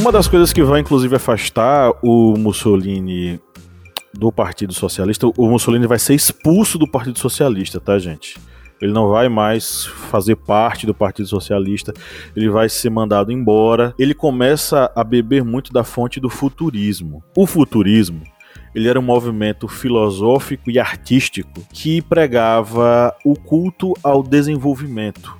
Uma 0.00 0.10
das 0.10 0.26
coisas 0.26 0.50
que 0.50 0.62
vai, 0.62 0.80
inclusive, 0.80 1.14
afastar 1.14 1.92
o 2.02 2.34
Mussolini 2.38 3.38
do 4.14 4.32
Partido 4.32 4.72
Socialista, 4.72 5.26
o 5.36 5.46
Mussolini 5.46 5.86
vai 5.86 5.98
ser 5.98 6.14
expulso 6.14 6.78
do 6.78 6.90
Partido 6.90 7.18
Socialista, 7.18 7.78
tá, 7.78 7.98
gente? 7.98 8.38
Ele 8.80 8.94
não 8.94 9.10
vai 9.10 9.28
mais 9.28 9.84
fazer 9.84 10.36
parte 10.36 10.86
do 10.86 10.94
Partido 10.94 11.28
Socialista, 11.28 11.92
ele 12.34 12.48
vai 12.48 12.66
ser 12.70 12.88
mandado 12.88 13.30
embora. 13.30 13.94
Ele 13.98 14.14
começa 14.14 14.90
a 14.96 15.04
beber 15.04 15.44
muito 15.44 15.70
da 15.70 15.84
fonte 15.84 16.18
do 16.18 16.30
futurismo. 16.30 17.22
O 17.36 17.46
futurismo, 17.46 18.22
ele 18.74 18.88
era 18.88 18.98
um 18.98 19.02
movimento 19.02 19.68
filosófico 19.68 20.70
e 20.70 20.78
artístico 20.78 21.60
que 21.74 22.00
pregava 22.00 23.14
o 23.22 23.34
culto 23.34 23.92
ao 24.02 24.22
desenvolvimento, 24.22 25.36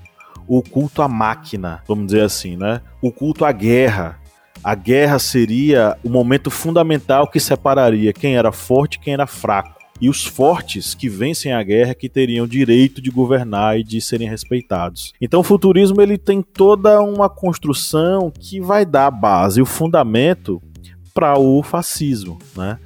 o 0.47 0.63
culto 0.63 1.01
à 1.01 1.09
máquina, 1.09 1.83
vamos 1.89 2.07
dizer 2.07 2.25
assim, 2.25 2.59
né? 2.59 2.83
O 3.01 3.11
culto 3.11 3.47
à 3.47 3.53
guerra, 3.53 4.20
a 4.63 4.75
guerra 4.75 5.19
seria 5.19 5.97
o 6.05 6.11
momento 6.11 6.51
fundamental 6.51 7.27
que 7.27 7.41
separaria 7.41 8.13
quem 8.13 8.37
era 8.37 8.53
forte 8.53 8.95
e 8.95 9.01
quem 9.01 9.15
era 9.15 9.27
fraco. 9.27 9.81
E 10.01 10.09
os 10.09 10.25
fortes 10.25 10.95
que 10.95 11.11
vencem 11.11 11.53
a 11.53 11.63
guerra 11.63 11.95
que 11.95 12.09
teriam 12.09 12.47
direito 12.47 13.03
de 13.03 13.11
governar 13.11 13.79
e 13.79 13.85
de 13.85 14.01
serem 14.01 14.29
respeitados. 14.29 15.13
Então 15.21 15.41
o 15.41 15.45
futurismo 15.45 16.01
ele 16.01 16.17
tem 16.17 16.41
toda 16.41 17.03
uma 17.03 17.29
construção 17.29 18.31
que 18.31 18.61
vai 18.61 18.87
dar 18.87 19.11
base, 19.11 19.61
o 19.61 19.67
fundamento 19.67 20.61
para 21.13 21.39
o 21.39 21.63
fascismo, 21.63 22.39
né? 22.57 22.79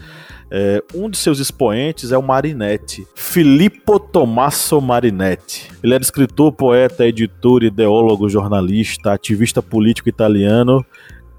É, 0.51 0.83
um 0.95 1.11
de 1.11 1.17
seus 1.17 1.41
expoentes 1.41 2.13
é 2.13 2.19
o 2.19 2.23
Marinetti, 2.23 3.05
Filippo 3.17 3.99
Tommaso 3.99 4.81
Marinetti. 4.81 5.69
Ele 5.83 5.95
era 5.95 6.03
escritor, 6.03 6.53
poeta, 6.53 7.07
editor, 7.07 7.65
ideólogo, 7.65 8.29
jornalista, 8.29 9.13
ativista 9.13 9.61
político 9.61 10.09
italiano 10.09 10.85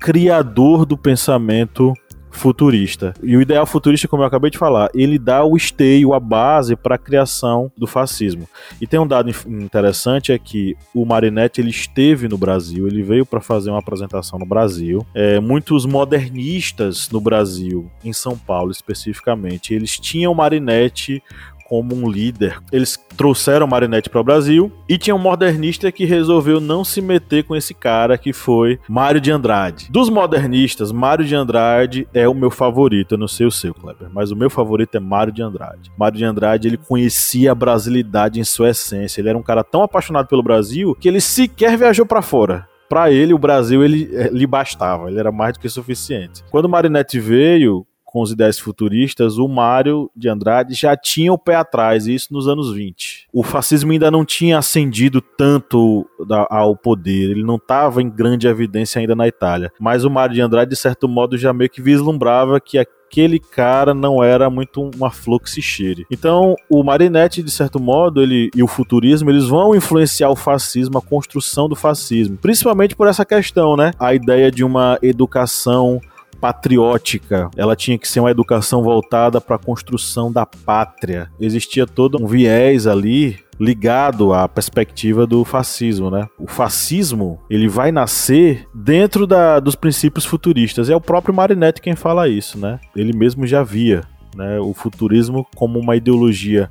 criador 0.05 0.85
do 0.85 0.95
pensamento 0.95 1.91
futurista. 2.29 3.15
E 3.24 3.35
o 3.35 3.41
ideal 3.41 3.65
futurista, 3.65 4.07
como 4.07 4.21
eu 4.21 4.27
acabei 4.27 4.51
de 4.51 4.57
falar, 4.57 4.91
ele 4.93 5.17
dá 5.17 5.43
o 5.43 5.57
esteio, 5.57 6.13
a 6.13 6.19
base 6.19 6.75
para 6.75 6.93
a 6.93 6.97
criação 6.97 7.71
do 7.75 7.88
fascismo. 7.88 8.47
E 8.79 8.85
tem 8.85 9.00
um 9.00 9.07
dado 9.07 9.31
interessante 9.47 10.31
é 10.31 10.38
que 10.38 10.75
o 10.93 11.05
Marinetti 11.05 11.59
ele 11.59 11.71
esteve 11.71 12.27
no 12.27 12.38
Brasil, 12.38 12.88
ele 12.88 13.01
veio 13.01 13.25
para 13.25 13.41
fazer 13.41 13.71
uma 13.71 13.79
apresentação 13.79 14.38
no 14.38 14.45
Brasil. 14.45 15.03
É, 15.15 15.39
muitos 15.39 15.88
modernistas 15.88 17.09
no 17.09 17.19
Brasil, 17.19 17.89
em 18.03 18.13
São 18.13 18.38
Paulo 18.38 18.69
especificamente, 18.69 19.74
eles 19.74 19.97
tinham 19.97 20.31
o 20.31 20.35
Marinetti 20.35 21.24
como 21.67 21.95
um 21.95 22.10
líder. 22.10 22.60
Eles 22.72 22.98
trouxeram 23.17 23.67
Marinette 23.67 24.10
para 24.10 24.22
o 24.22 24.24
Brasil 24.24 24.72
e 24.88 24.98
tinha 24.98 25.15
um 25.15 25.19
modernista 25.19 25.91
que 25.91 26.05
resolveu 26.05 26.62
não 26.62 26.84
se 26.84 27.01
meter 27.01 27.43
com 27.43 27.55
esse 27.55 27.74
cara 27.74 28.17
que 28.17 28.31
foi 28.31 28.79
Mário 28.88 29.19
de 29.19 29.31
Andrade. 29.31 29.88
Dos 29.89 30.10
modernistas, 30.10 30.91
Mário 30.91 31.25
de 31.25 31.36
Andrade 31.36 32.08
é 32.13 32.28
o 32.28 32.34
meu 32.34 32.51
favorito, 32.51 33.13
eu 33.13 33.17
não 33.17 33.28
sei 33.28 33.45
o 33.45 33.51
seu, 33.51 33.73
Kleber, 33.73 34.10
mas 34.13 34.32
o 34.32 34.36
meu 34.36 34.49
favorito 34.49 34.95
é 34.95 34.99
Mário 34.99 35.34
de 35.34 35.41
Andrade. 35.41 35.91
Mário 35.97 36.17
de 36.17 36.25
Andrade, 36.25 36.67
ele 36.67 36.78
conhecia 36.78 37.51
a 37.51 37.56
brasilidade 37.56 38.39
em 38.39 38.43
sua 38.43 38.69
essência. 38.69 39.19
Ele 39.19 39.30
era 39.30 39.38
um 39.38 39.43
cara 39.43 39.63
tão 39.63 39.82
apaixonado 39.82 40.28
pelo 40.28 40.43
Brasil 40.43 40.95
que 40.95 41.08
ele 41.08 41.19
sequer 41.19 41.78
viajou 41.78 42.06
para 42.06 42.21
fora 42.21 42.67
para 42.88 43.12
ele 43.12 43.34
o 43.34 43.38
Brasil 43.38 43.84
ele 43.84 44.10
eh, 44.13 44.30
lhe 44.32 44.45
bastava, 44.45 45.10
ele 45.10 45.19
era 45.19 45.32
mais 45.32 45.54
do 45.54 45.60
que 45.60 45.67
suficiente. 45.67 46.43
Quando 46.51 46.69
Marinette 46.69 47.19
veio, 47.19 47.86
com 48.15 48.21
os 48.21 48.32
ideias 48.32 48.58
futuristas, 48.58 49.38
o 49.38 49.45
Mário 49.45 50.10
de 50.15 50.30
Andrade 50.30 50.73
já 50.73 50.95
tinha 50.95 51.34
o 51.34 51.38
pé 51.38 51.56
atrás, 51.56 52.08
isso 52.08 52.34
nos 52.34 52.47
anos 52.47 52.73
20. 52.73 53.28
O 53.34 53.43
fascismo 53.43 53.91
ainda 53.91 54.10
não 54.10 54.23
tinha 54.23 54.58
ascendido 54.58 55.19
tanto 55.19 56.10
ao 56.49 56.78
poder, 56.78 57.32
ele 57.32 57.43
não 57.43 57.58
estava 57.58 58.01
em 58.01 58.10
grande 58.10 58.47
evidência 58.47 59.01
ainda 59.01 59.17
na 59.17 59.28
Itália. 59.28 59.69
Mas 59.78 60.06
o 60.06 60.10
Mário 60.10 60.34
de 60.34 60.39
Andrade, 60.39 60.69
de 60.69 60.78
certo 60.78 61.10
modo, 61.10 61.38
já 61.38 61.51
meio 61.51 61.69
que 61.69 61.82
vislumbrava 61.82 62.58
que 62.62 62.78
aquele 62.78 63.38
cara 63.38 63.93
não 63.93 64.23
era 64.23 64.49
muito 64.49 64.89
uma 64.95 65.12
flor 65.12 65.41
que 65.41 65.49
se 65.49 65.62
cheire. 65.62 66.06
Então, 66.10 66.56
o 66.69 66.86
Marinetti, 66.86 67.43
de 67.43 67.51
certo 67.51 67.82
modo, 67.82 68.21
ele 68.21 68.49
e 68.56 68.63
o 68.63 68.67
futurismo, 68.67 69.30
eles 69.30 69.45
vão 69.45 69.75
influenciar 69.75 70.30
o 70.30 70.38
fascismo, 70.38 70.97
a 70.97 71.01
construção 71.01 71.67
do 71.67 71.75
fascismo, 71.75 72.38
principalmente 72.38 72.95
por 72.95 73.10
essa 73.10 73.25
questão, 73.25 73.75
né? 73.75 73.91
A 73.99 74.13
ideia 74.13 74.49
de 74.49 74.63
uma 74.63 74.97
educação 75.01 75.99
patriótica. 76.39 77.50
Ela 77.56 77.76
tinha 77.76 77.98
que 77.98 78.08
ser 78.08 78.19
uma 78.19 78.32
educação 78.32 78.84
voltada 78.84 79.39
para 79.39 79.56
a 79.56 79.60
construção 79.60 80.32
da 80.32 80.45
pátria. 80.45 81.30
Existia 81.39 81.86
todo 81.86 82.21
um 82.21 82.28
viés 82.28 82.88
ali 82.88 83.39
ligado 83.60 84.34
à 84.34 84.48
perspectiva 84.48 85.26
do 85.26 85.45
fascismo, 85.45 86.12
né? 86.12 86.28
O 86.38 86.48
fascismo 86.48 87.39
ele 87.50 87.67
vai 87.67 87.91
nascer 87.91 88.67
dentro 88.74 89.26
da, 89.26 89.60
dos 89.60 89.76
princípios 89.76 90.26
futuristas. 90.26 90.89
É 90.89 90.95
o 90.95 91.02
próprio 91.02 91.34
Marinetti 91.34 91.82
quem 91.82 91.95
fala 91.95 92.28
isso, 92.28 92.60
né? 92.60 92.80
Ele 92.95 93.15
mesmo 93.15 93.48
já 93.48 93.63
via, 93.63 94.02
né? 94.36 94.60
O 94.60 94.74
futurismo 94.74 95.48
como 95.56 95.80
uma 95.80 95.95
ideologia 95.95 96.69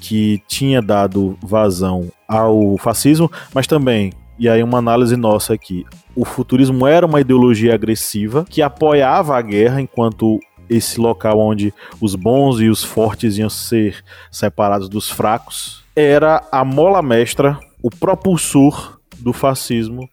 que 0.00 0.40
tinha 0.46 0.80
dado 0.80 1.36
vazão 1.42 2.10
ao 2.28 2.76
fascismo, 2.78 3.30
mas 3.52 3.66
também 3.66 4.12
e 4.38 4.48
aí 4.48 4.62
uma 4.62 4.78
análise 4.78 5.16
nossa 5.16 5.54
aqui. 5.54 5.84
O 6.16 6.24
futurismo 6.24 6.86
era 6.86 7.06
uma 7.06 7.20
ideologia 7.20 7.74
agressiva 7.74 8.44
que 8.48 8.62
apoiava 8.62 9.36
a 9.36 9.42
guerra 9.42 9.80
enquanto 9.80 10.38
esse 10.68 11.00
local 11.00 11.38
onde 11.38 11.74
os 12.00 12.14
bons 12.14 12.60
e 12.60 12.68
os 12.68 12.82
fortes 12.82 13.36
iam 13.36 13.50
ser 13.50 14.02
separados 14.30 14.88
dos 14.88 15.10
fracos 15.10 15.84
era 15.96 16.42
a 16.50 16.64
mola 16.64 17.00
mestra, 17.02 17.58
o 17.82 17.90
propulsor 17.90 18.98
do 19.18 19.32
fascismo 19.32 20.08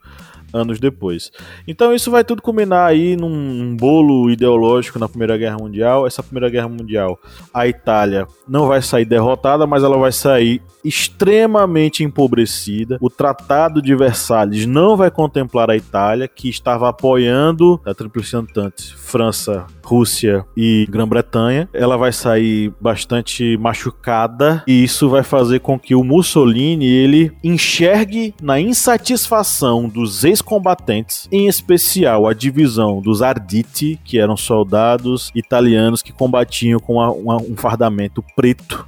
anos 0.54 0.80
depois. 0.80 1.32
Então 1.68 1.94
isso 1.94 2.12
vai 2.12 2.24
tudo 2.24 2.42
culminar 2.42 2.88
aí 2.88 3.16
num, 3.16 3.30
num, 3.30 3.76
bolo 3.76 4.30
ideológico 4.30 5.00
na 5.00 5.08
Primeira 5.10 5.38
Guerra 5.38 5.58
Mundial. 5.58 6.06
Essa 6.06 6.24
Primeira 6.24 6.50
Guerra 6.50 6.70
Mundial, 6.70 7.20
a 7.54 7.68
Itália 7.68 8.28
não 8.48 8.68
vai 8.68 8.82
sair 8.82 9.06
derrotada, 9.06 9.66
mas 9.66 9.84
ela 9.84 9.98
vai 9.98 10.12
sair 10.12 10.62
extremamente 10.84 12.04
empobrecida. 12.04 12.98
O 13.00 13.10
Tratado 13.10 13.82
de 13.82 13.96
Versalhes 13.96 14.66
não 14.66 14.98
vai 14.98 15.12
contemplar 15.12 15.70
a 15.70 15.76
Itália, 15.76 16.28
que 16.28 16.50
estava 16.50 16.90
apoiando 16.90 17.80
a 17.86 17.94
Tríplice 17.94 18.36
Entente, 18.36 18.96
França, 18.96 19.66
Rússia 19.84 20.46
e 20.56 20.88
Grã-Bretanha. 20.90 21.70
Ela 21.74 21.98
vai 21.98 22.12
sair 22.12 22.74
bastante 22.80 23.58
machucada 23.58 24.64
e 24.68 24.84
isso 24.84 25.10
vai 25.10 25.24
fazer 25.24 25.60
com 25.60 25.78
que 25.78 25.96
o 25.96 26.04
Mussolini 26.04 26.88
ele 26.88 27.32
enxergue 27.44 28.34
na 28.42 28.60
insatisfação 28.60 29.88
dos 29.88 30.24
ex-combatentes, 30.42 31.30
em 31.32 31.48
especial 31.48 32.28
a 32.28 32.34
divisão 32.34 33.00
dos 33.00 33.22
Arditi, 33.22 34.00
que 34.04 34.20
eram 34.20 34.36
soldados 34.36 35.32
italianos 35.36 36.02
que 36.02 36.12
combatiam 36.12 36.80
com 36.80 36.94
uma, 36.94 37.12
uma, 37.12 37.38
um 37.38 37.56
fardamento 37.56 38.24
preto. 38.36 38.86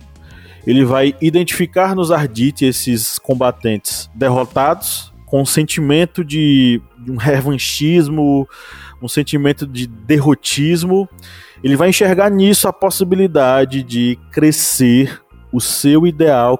Ele 0.65 0.83
vai 0.83 1.15
identificar 1.21 1.95
nos 1.95 2.11
Arditi 2.11 2.65
esses 2.65 3.19
combatentes 3.19 4.09
derrotados, 4.13 5.13
com 5.25 5.41
um 5.41 5.45
sentimento 5.45 6.23
de, 6.23 6.81
de 6.99 7.11
um 7.11 7.17
revanchismo, 7.17 8.47
um 9.01 9.07
sentimento 9.07 9.65
de 9.65 9.87
derrotismo, 9.87 11.09
ele 11.63 11.75
vai 11.75 11.89
enxergar 11.89 12.29
nisso 12.29 12.67
a 12.67 12.73
possibilidade 12.73 13.83
de 13.83 14.19
crescer 14.31 15.21
o 15.51 15.59
seu 15.59 16.05
ideal 16.05 16.59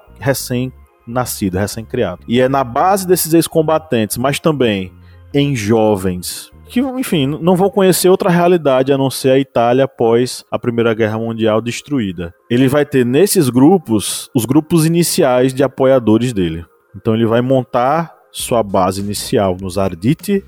recém-nascido, 1.06 1.58
recém-criado. 1.58 2.22
E 2.26 2.40
é 2.40 2.48
na 2.48 2.64
base 2.64 3.06
desses 3.06 3.34
ex-combatentes, 3.34 4.16
mas 4.16 4.38
também 4.38 4.92
em 5.32 5.54
jovens 5.54 6.52
que, 6.66 6.80
enfim, 6.80 7.26
não 7.26 7.54
vão 7.54 7.70
conhecer 7.70 8.08
outra 8.08 8.30
realidade 8.30 8.92
a 8.92 8.98
não 8.98 9.10
ser 9.10 9.30
a 9.30 9.38
Itália 9.38 9.84
após 9.84 10.44
a 10.50 10.58
Primeira 10.58 10.94
Guerra 10.94 11.18
Mundial 11.18 11.60
destruída. 11.60 12.34
Ele 12.50 12.66
vai 12.66 12.84
ter 12.84 13.04
nesses 13.04 13.48
grupos 13.48 14.28
os 14.34 14.44
grupos 14.44 14.84
iniciais 14.86 15.54
de 15.54 15.62
apoiadores 15.62 16.32
dele. 16.32 16.64
Então 16.96 17.14
ele 17.14 17.26
vai 17.26 17.40
montar 17.40 18.12
sua 18.32 18.64
base 18.64 19.00
inicial 19.00 19.56
nos 19.60 19.78
Arditi, 19.78 20.42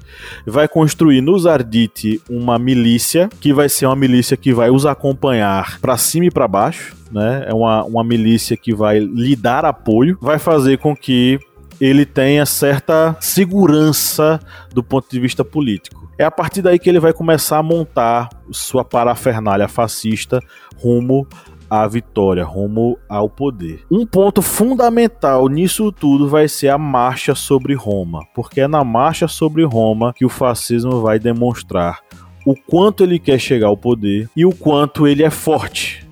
vai 0.45 0.67
construir 0.67 1.21
nos 1.21 1.47
Arditi 1.47 2.21
uma 2.29 2.59
milícia, 2.59 3.29
que 3.41 3.53
vai 3.53 3.69
ser 3.69 3.87
uma 3.87 3.95
milícia 3.95 4.37
que 4.37 4.53
vai 4.53 4.71
os 4.71 4.85
acompanhar 4.85 5.79
para 5.81 5.97
cima 5.97 6.27
e 6.27 6.31
para 6.31 6.49
baixo, 6.49 6.96
né? 7.11 7.45
É 7.47 7.55
uma, 7.55 7.85
uma 7.85 8.05
milícia 8.05 8.57
que 8.57 8.75
vai 8.75 8.99
lhe 8.99 9.37
dar 9.37 9.65
apoio, 9.65 10.19
vai 10.21 10.39
fazer 10.39 10.79
com 10.79 10.95
que 10.95 11.39
ele 11.81 12.07
tenha 12.07 12.47
certa 12.47 13.17
segurança 13.21 14.41
do 14.73 14.83
ponto 14.83 15.11
de 15.11 15.21
vista 15.21 15.45
político. 15.45 16.11
É 16.19 16.25
a 16.25 16.31
partir 16.31 16.63
daí 16.63 16.79
que 16.79 16.89
ele 16.89 17.01
vai 17.01 17.13
começar 17.13 17.59
a 17.59 17.63
montar 17.63 18.31
sua 18.51 18.83
parafernália 18.85 19.69
fascista 19.69 20.41
rumo 20.79 21.27
à 21.69 21.87
vitória, 21.87 22.45
rumo 22.45 22.99
ao 23.09 23.29
poder. 23.29 23.85
Um 23.91 24.07
ponto 24.07 24.41
fundamental 24.41 25.49
nisso 25.49 25.93
tudo 25.93 26.29
vai 26.29 26.49
ser 26.49 26.69
a 26.69 26.79
marcha 26.79 27.35
sobre 27.35 27.75
Roma, 27.75 28.21
porque 28.35 28.63
é 28.63 28.69
na 28.69 28.83
marcha 28.83 29.29
sobre 29.29 29.65
Roma 29.65 30.15
que 30.15 30.25
o 30.25 30.31
fascismo 30.31 31.03
vai 31.03 31.19
demonstrar 31.19 32.01
o 32.47 32.55
quanto 32.55 33.03
ele 33.03 33.19
quer 33.19 33.39
chegar 33.39 33.67
ao 33.67 33.77
poder 33.77 34.31
e 34.35 34.47
o 34.47 34.55
quanto 34.55 35.07
ele 35.07 35.25
é 35.25 35.31
forte. 35.31 36.06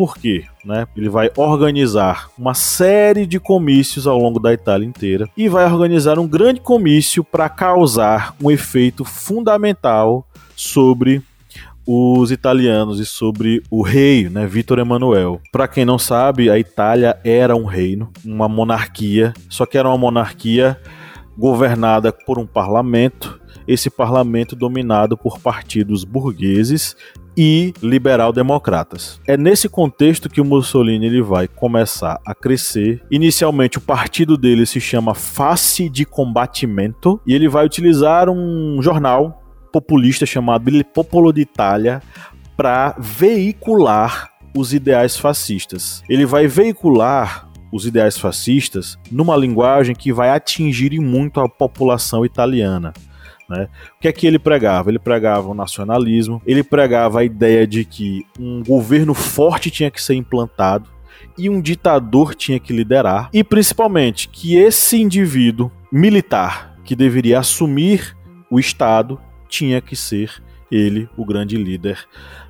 Por 0.00 0.16
quê? 0.16 0.44
Né? 0.64 0.86
Ele 0.96 1.10
vai 1.10 1.30
organizar 1.36 2.30
uma 2.38 2.54
série 2.54 3.26
de 3.26 3.38
comícios 3.38 4.06
ao 4.06 4.18
longo 4.18 4.40
da 4.40 4.50
Itália 4.50 4.86
inteira 4.86 5.28
e 5.36 5.46
vai 5.46 5.70
organizar 5.70 6.18
um 6.18 6.26
grande 6.26 6.58
comício 6.58 7.22
para 7.22 7.50
causar 7.50 8.34
um 8.42 8.50
efeito 8.50 9.04
fundamental 9.04 10.26
sobre 10.56 11.20
os 11.86 12.30
italianos 12.30 12.98
e 12.98 13.04
sobre 13.04 13.62
o 13.70 13.82
rei, 13.82 14.30
né, 14.30 14.46
Vítor 14.46 14.78
Emanuel. 14.78 15.38
Para 15.52 15.68
quem 15.68 15.84
não 15.84 15.98
sabe, 15.98 16.48
a 16.48 16.58
Itália 16.58 17.18
era 17.22 17.54
um 17.54 17.66
reino, 17.66 18.10
uma 18.24 18.48
monarquia, 18.48 19.34
só 19.50 19.66
que 19.66 19.76
era 19.76 19.86
uma 19.86 19.98
monarquia 19.98 20.80
governada 21.36 22.10
por 22.10 22.38
um 22.38 22.46
parlamento, 22.46 23.38
esse 23.68 23.90
parlamento 23.90 24.56
dominado 24.56 25.14
por 25.14 25.38
partidos 25.38 26.04
burgueses 26.04 26.96
e 27.42 27.72
liberal-democratas. 27.82 29.18
É 29.26 29.34
nesse 29.34 29.66
contexto 29.66 30.28
que 30.28 30.42
o 30.42 30.44
Mussolini 30.44 31.06
ele 31.06 31.22
vai 31.22 31.48
começar 31.48 32.20
a 32.22 32.34
crescer. 32.34 33.02
Inicialmente 33.10 33.78
o 33.78 33.80
partido 33.80 34.36
dele 34.36 34.66
se 34.66 34.78
chama 34.78 35.14
Face 35.14 35.88
de 35.88 36.04
Combatimento 36.04 37.18
e 37.26 37.32
ele 37.34 37.48
vai 37.48 37.64
utilizar 37.64 38.28
um 38.28 38.82
jornal 38.82 39.42
populista 39.72 40.26
chamado 40.26 40.68
Il 40.68 40.84
Popolo 40.84 41.32
d'Italia 41.32 42.02
para 42.58 42.94
veicular 42.98 44.28
os 44.54 44.74
ideais 44.74 45.16
fascistas. 45.16 46.02
Ele 46.10 46.26
vai 46.26 46.46
veicular 46.46 47.48
os 47.72 47.86
ideais 47.86 48.18
fascistas 48.18 48.98
numa 49.10 49.34
linguagem 49.34 49.94
que 49.94 50.12
vai 50.12 50.28
atingir 50.28 51.00
muito 51.00 51.40
a 51.40 51.48
população 51.48 52.22
italiana. 52.22 52.92
Né? 53.50 53.68
O 53.96 54.00
que 54.00 54.06
é 54.06 54.12
que 54.12 54.26
ele 54.26 54.38
pregava? 54.38 54.90
Ele 54.90 54.98
pregava 54.98 55.48
o 55.48 55.54
nacionalismo, 55.54 56.40
ele 56.46 56.62
pregava 56.62 57.18
a 57.20 57.24
ideia 57.24 57.66
de 57.66 57.84
que 57.84 58.24
um 58.38 58.62
governo 58.62 59.12
forte 59.12 59.70
tinha 59.70 59.90
que 59.90 60.00
ser 60.00 60.14
implantado 60.14 60.88
e 61.36 61.50
um 61.50 61.60
ditador 61.60 62.34
tinha 62.34 62.60
que 62.60 62.72
liderar, 62.72 63.28
e 63.32 63.42
principalmente 63.42 64.28
que 64.28 64.56
esse 64.56 65.00
indivíduo 65.00 65.70
militar 65.90 66.76
que 66.84 66.94
deveria 66.94 67.40
assumir 67.40 68.16
o 68.50 68.58
Estado 68.58 69.20
tinha 69.48 69.80
que 69.80 69.96
ser 69.96 70.42
ele 70.70 71.08
o 71.16 71.24
grande 71.24 71.56
líder 71.56 71.98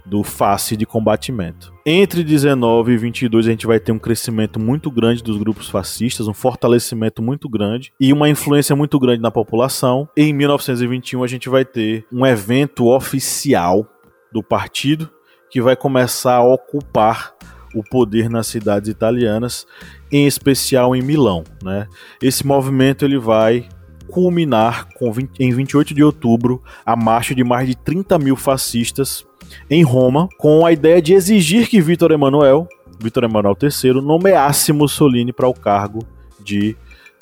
do 0.04 0.22
face 0.22 0.76
de 0.76 0.86
combatimento. 0.86 1.72
Entre 1.84 2.22
19 2.22 2.92
e 2.92 2.96
22 2.96 3.46
a 3.46 3.50
gente 3.50 3.66
vai 3.66 3.80
ter 3.80 3.92
um 3.92 3.98
crescimento 3.98 4.58
muito 4.58 4.90
grande 4.90 5.22
dos 5.22 5.36
grupos 5.36 5.68
fascistas, 5.68 6.28
um 6.28 6.34
fortalecimento 6.34 7.22
muito 7.22 7.48
grande 7.48 7.92
e 8.00 8.12
uma 8.12 8.28
influência 8.28 8.74
muito 8.74 8.98
grande 8.98 9.22
na 9.22 9.30
população. 9.30 10.08
E 10.16 10.22
em 10.22 10.32
1921 10.32 11.22
a 11.22 11.26
gente 11.26 11.48
vai 11.48 11.64
ter 11.64 12.04
um 12.12 12.24
evento 12.26 12.86
oficial 12.88 13.86
do 14.32 14.42
partido 14.42 15.10
que 15.50 15.60
vai 15.60 15.74
começar 15.74 16.36
a 16.36 16.44
ocupar 16.44 17.34
o 17.74 17.82
poder 17.82 18.28
nas 18.28 18.46
cidades 18.46 18.88
italianas, 18.88 19.66
em 20.10 20.26
especial 20.26 20.94
em 20.94 21.02
Milão. 21.02 21.44
Né? 21.62 21.86
Esse 22.22 22.46
movimento 22.46 23.04
ele 23.04 23.18
vai 23.18 23.68
culminar 24.08 24.88
com 24.94 25.12
20, 25.12 25.38
em 25.38 25.52
28 25.52 25.94
de 25.94 26.02
outubro 26.02 26.62
a 26.84 26.96
marcha 26.96 27.34
de 27.34 27.44
mais 27.44 27.68
de 27.68 27.76
30 27.76 28.18
mil 28.18 28.34
fascistas 28.34 29.24
em 29.70 29.82
Roma, 29.82 30.28
com 30.38 30.64
a 30.64 30.72
ideia 30.72 31.00
de 31.00 31.14
exigir 31.14 31.68
que 31.68 31.80
Vítor 31.80 32.12
Emanuel, 32.12 32.68
Vítor 33.02 33.24
Emanuel 33.24 33.56
III, 33.60 33.94
nomeasse 33.94 34.72
Mussolini 34.72 35.32
para 35.32 35.48
o 35.48 35.54
cargo 35.54 36.00
de 36.38 36.76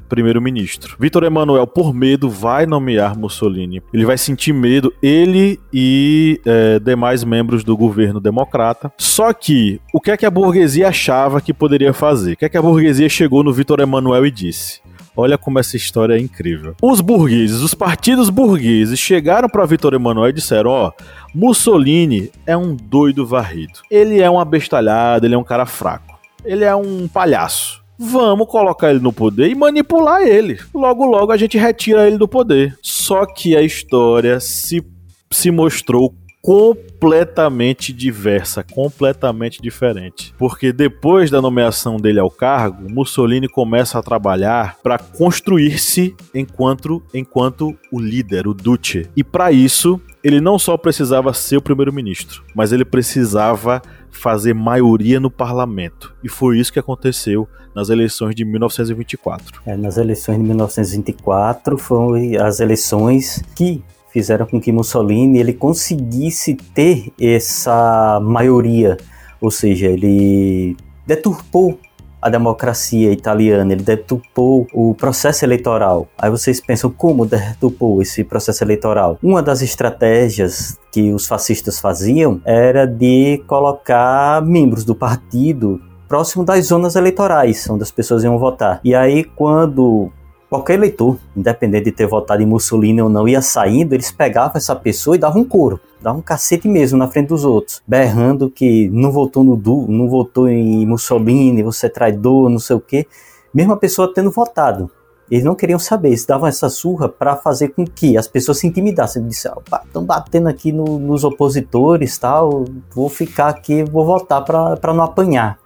primeiro-ministro. 0.09 0.97
Vítor 0.99 1.25
Emanuel, 1.25 1.67
por 1.67 1.95
medo, 1.95 2.31
vai 2.31 2.67
nomear 2.67 3.17
Mussolini. 3.17 3.83
Ele 3.93 4.07
vai 4.07 4.17
sentir 4.17 4.53
medo, 4.53 4.93
ele 5.03 5.61
e 5.73 6.41
é, 6.45 6.79
demais 6.79 7.23
membros 7.23 7.63
do 7.63 7.77
governo 7.77 8.19
democrata. 8.19 8.91
Só 8.97 9.33
que, 9.33 9.81
o 9.93 10.01
que 10.01 10.11
é 10.11 10.17
que 10.17 10.27
a 10.27 10.31
burguesia 10.31 10.89
achava 10.89 11.41
que 11.41 11.53
poderia 11.53 11.93
fazer? 11.93 12.33
O 12.33 12.37
que 12.37 12.45
é 12.47 12.49
que 12.49 12.57
a 12.57 12.63
burguesia 12.63 13.09
chegou 13.09 13.45
no 13.45 13.53
Vítor 13.53 13.81
Emanuel 13.81 14.27
e 14.27 14.31
disse? 14.31 14.81
Olha 15.21 15.37
como 15.37 15.59
essa 15.59 15.77
história 15.77 16.15
é 16.15 16.21
incrível. 16.21 16.77
Os 16.81 17.01
burgueses, 17.01 17.61
os 17.61 17.75
partidos 17.75 18.31
burgueses 18.31 19.01
chegaram 19.01 19.49
para 19.49 19.67
Vitor 19.67 19.93
Emanuel 19.93 20.29
e 20.29 20.33
disseram: 20.33 20.71
ó, 20.71 20.93
Mussolini 21.35 22.31
é 22.47 22.57
um 22.57 22.77
doido 22.77 23.27
varrido. 23.27 23.81
Ele 23.91 24.21
é 24.21 24.31
um 24.31 24.39
abestalhado, 24.39 25.27
ele 25.27 25.35
é 25.35 25.39
um 25.39 25.43
cara 25.43 25.67
fraco. 25.67 26.17
Ele 26.45 26.63
é 26.63 26.73
um 26.73 27.09
palhaço. 27.09 27.83
Vamos 27.99 28.47
colocar 28.47 28.91
ele 28.91 29.01
no 29.01 29.13
poder 29.13 29.51
e 29.51 29.57
manipular 29.57 30.23
ele. 30.23 30.57
Logo, 30.73 31.05
logo 31.05 31.33
a 31.33 31.37
gente 31.37 31.59
retira 31.59 32.07
ele 32.07 32.17
do 32.17 32.29
poder. 32.29 32.79
Só 32.81 33.27
que 33.27 33.57
a 33.57 33.61
história 33.61 34.39
se, 34.39 34.87
se 35.33 35.51
mostrou 35.51 36.15
completamente 36.43 37.93
diversa, 37.93 38.63
completamente 38.63 39.61
diferente. 39.61 40.35
Porque 40.39 40.73
depois 40.73 41.31
da 41.31 41.43
nomeação 41.43 41.97
dele 41.97 42.21
ao 42.21 42.31
cargo, 42.31 42.91
Mussolini 42.91 43.49
começa 43.49 43.99
a 43.99 44.03
trabalhar 44.03 44.77
para 44.83 44.99
construir-se 44.99 46.15
enquanto, 46.35 47.03
enquanto 47.13 47.77
o 47.93 48.01
líder, 48.01 48.47
o 48.47 48.55
Duce. 48.55 49.09
E 49.17 49.25
para 49.25 49.53
isso, 49.53 50.01
ele 50.23 50.41
não 50.41 50.59
só 50.59 50.77
precisava 50.77 51.33
ser 51.35 51.57
o 51.57 51.63
primeiro-ministro, 51.63 52.45
mas 52.55 52.73
ele 52.73 52.85
precisava 52.85 53.83
fazer 54.11 54.55
maioria 54.55 55.21
no 55.21 55.31
parlamento. 55.31 56.15
E 56.23 56.29
foi 56.29 56.59
isso 56.59 56.73
que 56.73 56.79
aconteceu 56.79 57.49
nas 57.75 57.89
eleições 57.89 58.35
de 58.35 58.45
1924. 58.45 59.61
É, 59.67 59.77
nas 59.77 59.97
eleições 59.97 60.39
de 60.39 60.43
1924 60.43 61.79
foram 61.79 62.15
as 62.43 62.59
eleições 62.59 63.43
que 63.55 63.83
fizeram 64.19 64.47
com 64.47 64.61
que 64.61 64.73
Mussolini 64.73 65.39
ele 65.39 65.53
conseguisse 65.53 66.57
ter 66.75 67.13
essa 67.21 68.19
maioria, 68.21 68.97
ou 69.41 69.49
seja, 69.49 69.87
ele 69.87 70.77
deturpou 71.07 71.79
a 72.21 72.29
democracia 72.29 73.13
italiana, 73.13 73.73
ele 73.73 73.85
deturpou 73.85 74.67
o 74.75 74.93
processo 74.93 75.45
eleitoral. 75.45 76.09
Aí 76.19 76.29
vocês 76.29 76.61
pensam 76.61 76.91
como 76.91 77.25
deturpou 77.25 78.03
esse 78.03 78.25
processo 78.25 78.65
eleitoral? 78.65 79.21
Uma 79.23 79.41
das 79.41 79.63
estratégias 79.63 80.77
que 80.91 81.13
os 81.13 81.29
fascistas 81.29 81.79
faziam 81.79 82.41
era 82.45 82.87
de 82.87 83.41
colocar 83.47 84.43
membros 84.43 84.85
do 84.85 84.97
partido 84.97 85.81
próximo 86.09 86.45
das 86.45 86.67
zonas 86.67 86.97
eleitorais, 86.97 87.71
onde 87.71 87.85
as 87.85 87.93
pessoas 87.93 88.25
iam 88.25 88.37
votar. 88.37 88.81
E 88.83 88.97
aí, 88.97 89.23
quando 89.23 90.11
qualquer 90.49 90.75
eleitor, 90.75 91.19
independente 91.37 91.85
de 91.85 91.93
ter 91.93 92.07
votado 92.07 92.43
em 92.43 92.47
Mussolini 92.47 93.03
ou 93.03 93.09
não, 93.09 93.29
ia 93.29 93.43
saindo, 93.43 93.95
eles 93.95 94.11
pegavam 94.11 94.57
essa 94.57 94.75
pessoa 94.75 95.17
e 95.17 95.19
davam 95.19 95.43
um 95.43 95.45
couro, 95.45 95.81
davam 96.01 96.21
um 96.21 96.23
cacete 96.23 96.67
mesmo 96.67 96.99
na 96.99 97.09
frente 97.09 97.29
dos 97.29 97.45
outros, 97.45 97.83
berrando 97.87 98.51
que 98.51 98.89
não 98.89 99.13
votou 99.13 99.45
no 99.45 99.57
Du, 99.57 99.87
não 99.89 100.09
votou 100.09 100.49
em 100.49 100.87
Mussolini, 100.87 101.63
você 101.63 101.87
é 101.87 101.91
traidor, 101.91 102.49
não 102.49 102.59
sei 102.59 102.77
o 102.77 102.81
quê. 102.81 103.07
Mesmo 103.53 103.73
a 103.73 103.77
pessoa 103.77 104.13
tendo 104.13 104.31
votado. 104.31 104.91
Eles 105.31 105.45
não 105.45 105.55
queriam 105.55 105.79
saber, 105.79 106.09
eles 106.09 106.25
davam 106.25 106.49
essa 106.49 106.71
surra 106.71 107.07
para 107.07 107.37
fazer 107.37 107.69
com 107.69 107.85
que 107.87 108.17
as 108.17 108.27
pessoas 108.27 108.59
se 108.59 108.67
intimidassem. 108.67 109.27
Disseram, 109.27 109.63
estão 109.85 110.03
batendo 110.03 110.49
aqui 110.49 110.73
no, 110.73 110.99
nos 110.99 111.23
opositores, 111.23 112.17
tal, 112.17 112.65
vou 112.95 113.11
ficar 113.11 113.49
aqui, 113.49 113.83
vou 113.83 114.07
votar 114.07 114.43
para 114.43 114.95
não 114.95 115.05
apanhar. 115.05 115.59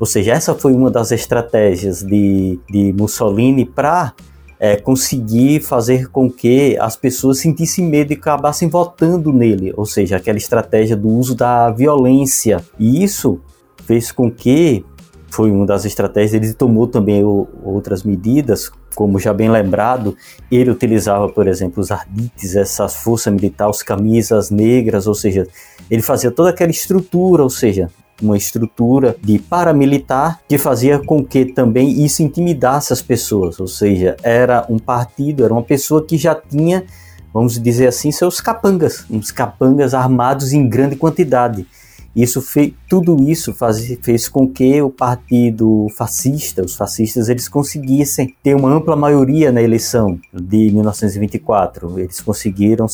Ou 0.00 0.06
seja, 0.06 0.32
essa 0.32 0.54
foi 0.54 0.72
uma 0.72 0.90
das 0.90 1.12
estratégias 1.12 2.02
de, 2.02 2.58
de 2.70 2.90
Mussolini 2.94 3.66
para 3.66 4.14
é, 4.58 4.74
conseguir 4.76 5.60
fazer 5.60 6.08
com 6.08 6.30
que 6.30 6.74
as 6.80 6.96
pessoas 6.96 7.38
sentissem 7.38 7.84
medo 7.84 8.10
e 8.10 8.16
acabassem 8.16 8.66
votando 8.66 9.30
nele, 9.30 9.74
ou 9.76 9.84
seja, 9.84 10.16
aquela 10.16 10.38
estratégia 10.38 10.96
do 10.96 11.08
uso 11.08 11.34
da 11.34 11.70
violência. 11.70 12.64
E 12.78 13.04
isso 13.04 13.40
fez 13.84 14.10
com 14.10 14.30
que 14.30 14.82
foi 15.28 15.50
uma 15.50 15.66
das 15.66 15.84
estratégias, 15.84 16.32
ele 16.32 16.54
tomou 16.54 16.86
também 16.86 17.22
o, 17.22 17.46
outras 17.62 18.02
medidas, 18.02 18.70
como 18.94 19.18
já 19.18 19.34
bem 19.34 19.50
lembrado, 19.50 20.16
ele 20.50 20.70
utilizava, 20.70 21.28
por 21.28 21.46
exemplo, 21.46 21.80
os 21.80 21.90
ardites, 21.90 22.56
essa 22.56 22.88
força 22.88 23.30
militar, 23.30 23.68
os 23.68 23.82
camisas 23.82 24.50
negras, 24.50 25.06
ou 25.06 25.14
seja, 25.14 25.46
ele 25.90 26.02
fazia 26.02 26.30
toda 26.30 26.50
aquela 26.50 26.70
estrutura, 26.70 27.42
ou 27.42 27.50
seja, 27.50 27.90
uma 28.20 28.36
estrutura 28.36 29.16
de 29.22 29.38
paramilitar 29.38 30.40
que 30.48 30.58
fazia 30.58 30.98
com 30.98 31.24
que 31.24 31.46
também 31.46 32.04
isso 32.04 32.22
intimidasse 32.22 32.92
as 32.92 33.02
pessoas, 33.02 33.58
ou 33.60 33.66
seja, 33.66 34.16
era 34.22 34.66
um 34.68 34.78
partido, 34.78 35.44
era 35.44 35.52
uma 35.52 35.62
pessoa 35.62 36.04
que 36.04 36.16
já 36.16 36.34
tinha, 36.34 36.84
vamos 37.32 37.60
dizer 37.60 37.88
assim, 37.88 38.10
seus 38.10 38.40
capangas, 38.40 39.04
uns 39.10 39.30
capangas 39.30 39.94
armados 39.94 40.52
em 40.52 40.68
grande 40.68 40.96
quantidade. 40.96 41.66
Isso 42.14 42.42
fez, 42.42 42.72
tudo 42.88 43.22
isso 43.22 43.54
faz, 43.54 43.86
fez 44.02 44.28
com 44.28 44.48
que 44.48 44.82
o 44.82 44.90
partido 44.90 45.86
fascista, 45.96 46.62
os 46.64 46.74
fascistas, 46.74 47.28
eles 47.28 47.48
conseguissem 47.48 48.34
ter 48.42 48.56
uma 48.56 48.68
ampla 48.72 48.96
maioria 48.96 49.52
na 49.52 49.62
eleição 49.62 50.18
de 50.32 50.70
1924. 50.72 52.00
Eles 52.00 52.20
conseguiram 52.20 52.86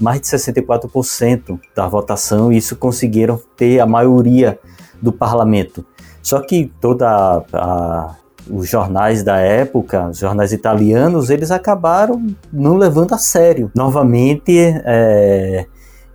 mais 0.00 0.20
de 0.20 0.26
64% 0.28 1.58
da 1.74 1.88
votação 1.88 2.52
e 2.52 2.58
isso 2.58 2.76
conseguiram 2.76 3.40
ter 3.56 3.80
a 3.80 3.86
maioria 3.86 4.58
do 5.02 5.12
parlamento. 5.12 5.84
Só 6.22 6.40
que 6.40 6.70
toda 6.80 7.44
a, 7.52 8.14
os 8.48 8.68
jornais 8.68 9.22
da 9.22 9.38
época, 9.38 10.08
os 10.10 10.18
jornais 10.18 10.52
italianos, 10.52 11.30
eles 11.30 11.50
acabaram 11.50 12.24
não 12.52 12.76
levando 12.76 13.14
a 13.14 13.18
sério. 13.18 13.70
Novamente, 13.74 14.52
é, 14.84 15.66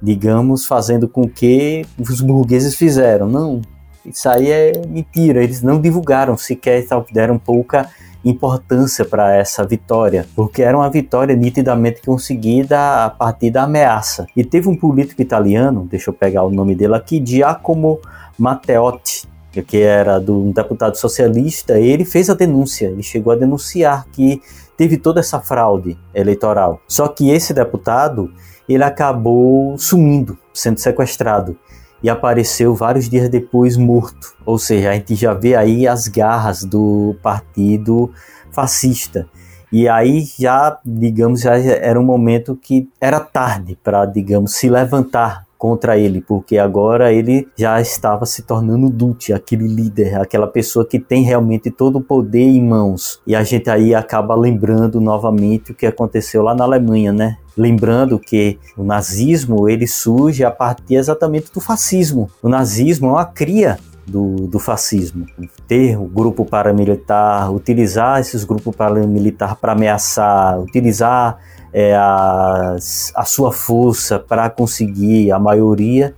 digamos, 0.06 0.68
fazendo 0.68 1.10
com 1.10 1.28
que 1.28 1.84
os 2.00 2.22
burgueses 2.22 2.76
fizeram. 2.76 3.28
Não, 3.28 3.62
isso 4.06 4.30
aí 4.30 4.52
é 4.52 4.82
mentira. 4.88 5.44
Eles 5.44 5.63
não 5.63 5.82
divulgaram 5.82 6.38
sequer, 6.38 6.86
deram 7.12 7.39
pouca 7.39 7.89
importância 8.24 9.04
para 9.04 9.36
essa 9.36 9.65
vitória, 9.65 10.26
porque 10.36 10.62
era 10.63 10.76
uma 10.78 10.89
vitória 10.89 11.36
nitidamente 11.36 12.02
conseguida 12.02 13.06
a 13.06 13.10
partir 13.10 13.52
da 13.52 13.63
ameaça. 13.63 14.26
E 14.36 14.44
teve 14.44 14.68
um 14.70 14.76
político 14.76 15.22
italiano, 15.22 15.88
deixa 15.89 16.10
eu 16.10 16.13
pegar 16.13 16.44
o 16.44 16.50
nome 16.50 16.74
dele 16.76 16.96
aqui, 16.96 17.22
Giacomo 17.24 18.00
Matteotti, 18.38 19.28
que 19.68 19.78
era 19.78 20.20
do, 20.20 20.41
um 20.41 20.52
deputado 20.52 20.98
socialista, 20.98 21.80
ele 21.80 22.04
fez 22.04 22.30
a 22.30 22.34
denúncia, 22.34 22.88
ele 22.88 23.04
chegou 23.04 23.32
a 23.32 23.36
denunciar 23.36 24.08
que 24.12 24.41
teve 24.76 24.98
toda 24.98 25.20
essa 25.20 25.39
fraude 25.39 25.96
eleitoral. 26.13 26.82
Só 26.88 27.08
que 27.08 27.30
esse 27.30 27.54
deputado, 27.54 28.32
ele 28.73 28.84
acabou 28.84 29.78
sumindo, 29.78 30.38
sendo 30.54 30.80
sequestrado 30.80 31.58
e 32.01 32.10
apareceu 32.10 32.75
vários 32.75 33.10
dias 33.10 33.30
depois 33.30 33.78
morto. 33.78 34.36
Ou 34.45 34.58
seja, 34.58 34.91
a 34.91 34.93
gente 34.93 35.15
já 35.15 35.34
vê 35.34 35.56
aí 35.56 35.88
as 35.88 36.08
garras 36.08 36.63
do 36.63 37.15
partido 37.21 38.12
fascista. 38.51 39.28
E 39.71 39.89
aí 39.89 40.23
já, 40.39 40.80
digamos, 40.86 41.41
já 41.41 41.58
era 41.58 41.99
um 41.99 42.04
momento 42.04 42.56
que 42.56 42.88
era 43.01 43.19
tarde 43.19 43.78
para, 43.84 44.06
digamos, 44.06 44.54
se 44.54 44.69
levantar 44.69 45.45
contra 45.58 45.98
ele, 45.98 46.22
porque 46.22 46.58
agora 46.58 47.12
ele 47.12 47.48
já 47.56 47.80
estava 47.80 48.26
se 48.26 48.44
tornando 48.44 48.89
Dutch, 48.89 49.30
aquele 49.32 49.68
líder, 49.68 50.20
aquela 50.20 50.48
pessoa 50.48 50.86
que 50.86 51.00
tem 51.00 51.24
realmente 51.24 51.72
todo 51.72 51.98
o 51.98 52.02
poder 52.02 52.44
em 52.44 52.62
mãos. 52.62 53.20
E 53.26 53.36
a 53.36 53.44
gente 53.44 53.70
aí 53.70 53.96
acaba 53.96 54.36
lembrando 54.36 55.00
novamente 55.00 55.72
o 55.72 55.76
que 55.76 55.86
aconteceu 55.86 56.44
lá 56.44 56.54
na 56.54 56.63
Alemanha, 56.63 57.12
né? 57.12 57.38
Lembrando 57.58 58.20
que 58.20 58.60
o 58.78 58.84
nazismo 58.84 59.70
ele 59.70 59.88
surge 59.88 60.44
a 60.44 60.52
partir 60.52 60.96
exatamente 60.96 61.52
do 61.54 61.62
fascismo. 61.62 62.30
O 62.44 62.50
nazismo 62.50 63.08
é 63.08 63.12
uma 63.12 63.26
cria 63.26 63.80
do, 64.06 64.48
do, 64.48 64.60
fascismo. 64.60 65.26
Ter 65.68 65.98
o 65.98 66.06
grupo 66.06 66.46
paramilitar, 66.46 67.52
utilizar 67.52 68.20
esses 68.20 68.44
grupos 68.44 68.76
paramilitares 68.76 69.58
para 69.60 69.72
ameaçar, 69.72 70.60
utilizar 70.60 71.38
é, 71.78 71.94
a, 71.94 72.78
sua 73.26 73.52
força 73.52 74.18
para 74.18 74.50
conseguir 74.50 75.30
a 75.34 75.38
maioria, 75.38 76.16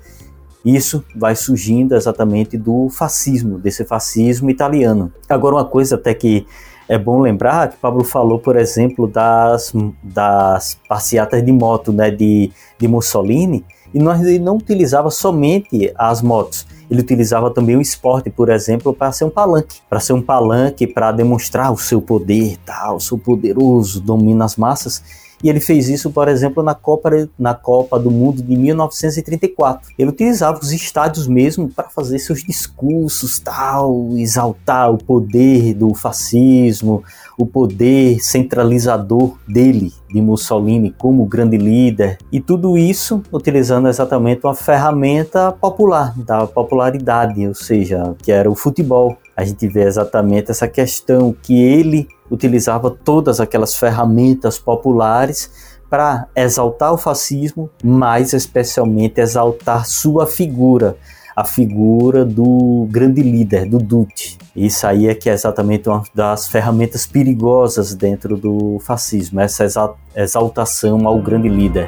isso 0.64 1.04
vai 1.16 1.36
surgindo 1.36 1.96
exatamente 1.96 2.56
do 2.56 2.90
fascismo, 2.90 3.58
desse 3.58 3.84
fascismo 3.84 4.52
italiano. 4.52 5.12
Agora, 5.28 5.56
uma 5.56 5.66
coisa 5.66 5.96
até 5.96 6.14
que 6.14 6.46
é 6.88 6.96
bom 6.96 7.20
lembrar 7.20 7.70
que 7.70 7.78
Pablo 7.78 8.04
falou, 8.04 8.38
por 8.38 8.56
exemplo, 8.56 9.08
das, 9.08 9.74
das 10.04 10.78
passeatas 10.88 11.44
de 11.44 11.52
moto 11.52 11.92
né, 11.92 12.12
de, 12.12 12.52
de 12.78 12.88
Mussolini, 12.88 13.66
e 13.92 13.98
ele 13.98 14.38
não 14.38 14.58
utilizava 14.58 15.10
somente 15.10 15.92
as 15.96 16.22
motos, 16.22 16.68
ele 16.88 17.02
utilizava 17.02 17.50
também 17.50 17.76
o 17.76 17.82
esporte, 17.82 18.30
por 18.30 18.50
exemplo, 18.50 18.94
para 18.94 19.12
ser 19.12 19.24
um 19.24 19.30
palanque, 19.32 19.80
para 19.90 20.00
ser 20.00 20.14
um 20.14 20.22
palanque, 20.22 20.86
para 20.86 21.12
demonstrar 21.12 21.72
o 21.74 21.78
seu 21.80 22.00
poder, 22.00 22.58
tal, 22.64 22.98
o 22.98 23.02
seu 23.02 23.18
poderoso 23.18 24.00
domínio 24.00 24.38
nas 24.38 24.56
massas. 24.56 25.27
E 25.44 25.50
ele 25.50 25.60
fez 25.60 25.88
isso, 25.88 26.10
por 26.12 26.28
exemplo, 26.28 26.64
na 26.64 26.74
Copa, 26.74 27.10
na 27.38 27.54
Copa 27.54 28.00
do 28.00 28.10
Mundo 28.10 28.42
de 28.42 28.56
1934. 28.56 29.92
Ele 29.98 30.10
utilizava 30.10 30.60
os 30.60 30.72
estádios 30.72 31.28
mesmo 31.28 31.70
para 31.70 31.90
fazer 31.90 32.20
seus 32.20 32.44
discursos, 32.44 33.40
tal, 33.40 34.18
exaltar 34.18 34.92
o 34.92 34.98
poder 34.98 35.74
do 35.74 35.94
fascismo, 35.94 37.04
o 37.38 37.46
poder 37.46 38.20
centralizador 38.20 39.38
dele, 39.48 39.94
de 40.12 40.22
Mussolini, 40.22 40.94
como 40.98 41.26
grande 41.26 41.58
líder, 41.58 42.18
e 42.32 42.40
tudo 42.40 42.78
isso 42.78 43.22
utilizando 43.32 43.88
exatamente 43.88 44.42
uma 44.44 44.56
ferramenta 44.56 45.52
popular, 45.52 46.14
da 46.18 46.48
popularidade, 46.48 47.48
ou 47.48 47.54
seja, 47.54 48.16
que 48.24 48.32
era 48.32 48.50
o 48.50 48.56
futebol. 48.56 49.18
A 49.38 49.46
gente 49.46 49.68
vê 49.68 49.84
exatamente 49.84 50.50
essa 50.50 50.68
questão 50.68 51.32
que 51.44 51.62
ele 51.62 52.08
utilizava 52.30 52.90
todas 52.90 53.40
aquelas 53.40 53.76
ferramentas 53.76 54.58
populares 54.58 55.78
para 55.88 56.28
exaltar 56.36 56.92
o 56.92 56.98
fascismo, 56.98 57.70
mas 57.84 58.34
especialmente 58.34 59.22
exaltar 59.22 59.86
sua 59.86 60.26
figura, 60.26 60.98
a 61.36 61.46
figura 61.46 62.26
do 62.26 62.88
grande 62.90 63.22
líder, 63.22 63.70
do 63.70 63.78
Duce. 63.78 64.40
Isso 64.56 64.88
aí 64.88 65.08
é 65.08 65.14
que 65.14 65.30
é 65.30 65.34
exatamente 65.34 65.88
uma 65.88 66.02
das 66.16 66.48
ferramentas 66.48 67.06
perigosas 67.06 67.94
dentro 67.94 68.36
do 68.36 68.80
fascismo, 68.80 69.40
essa 69.40 69.64
exaltação 70.16 71.08
ao 71.08 71.22
grande 71.22 71.48
líder. 71.48 71.88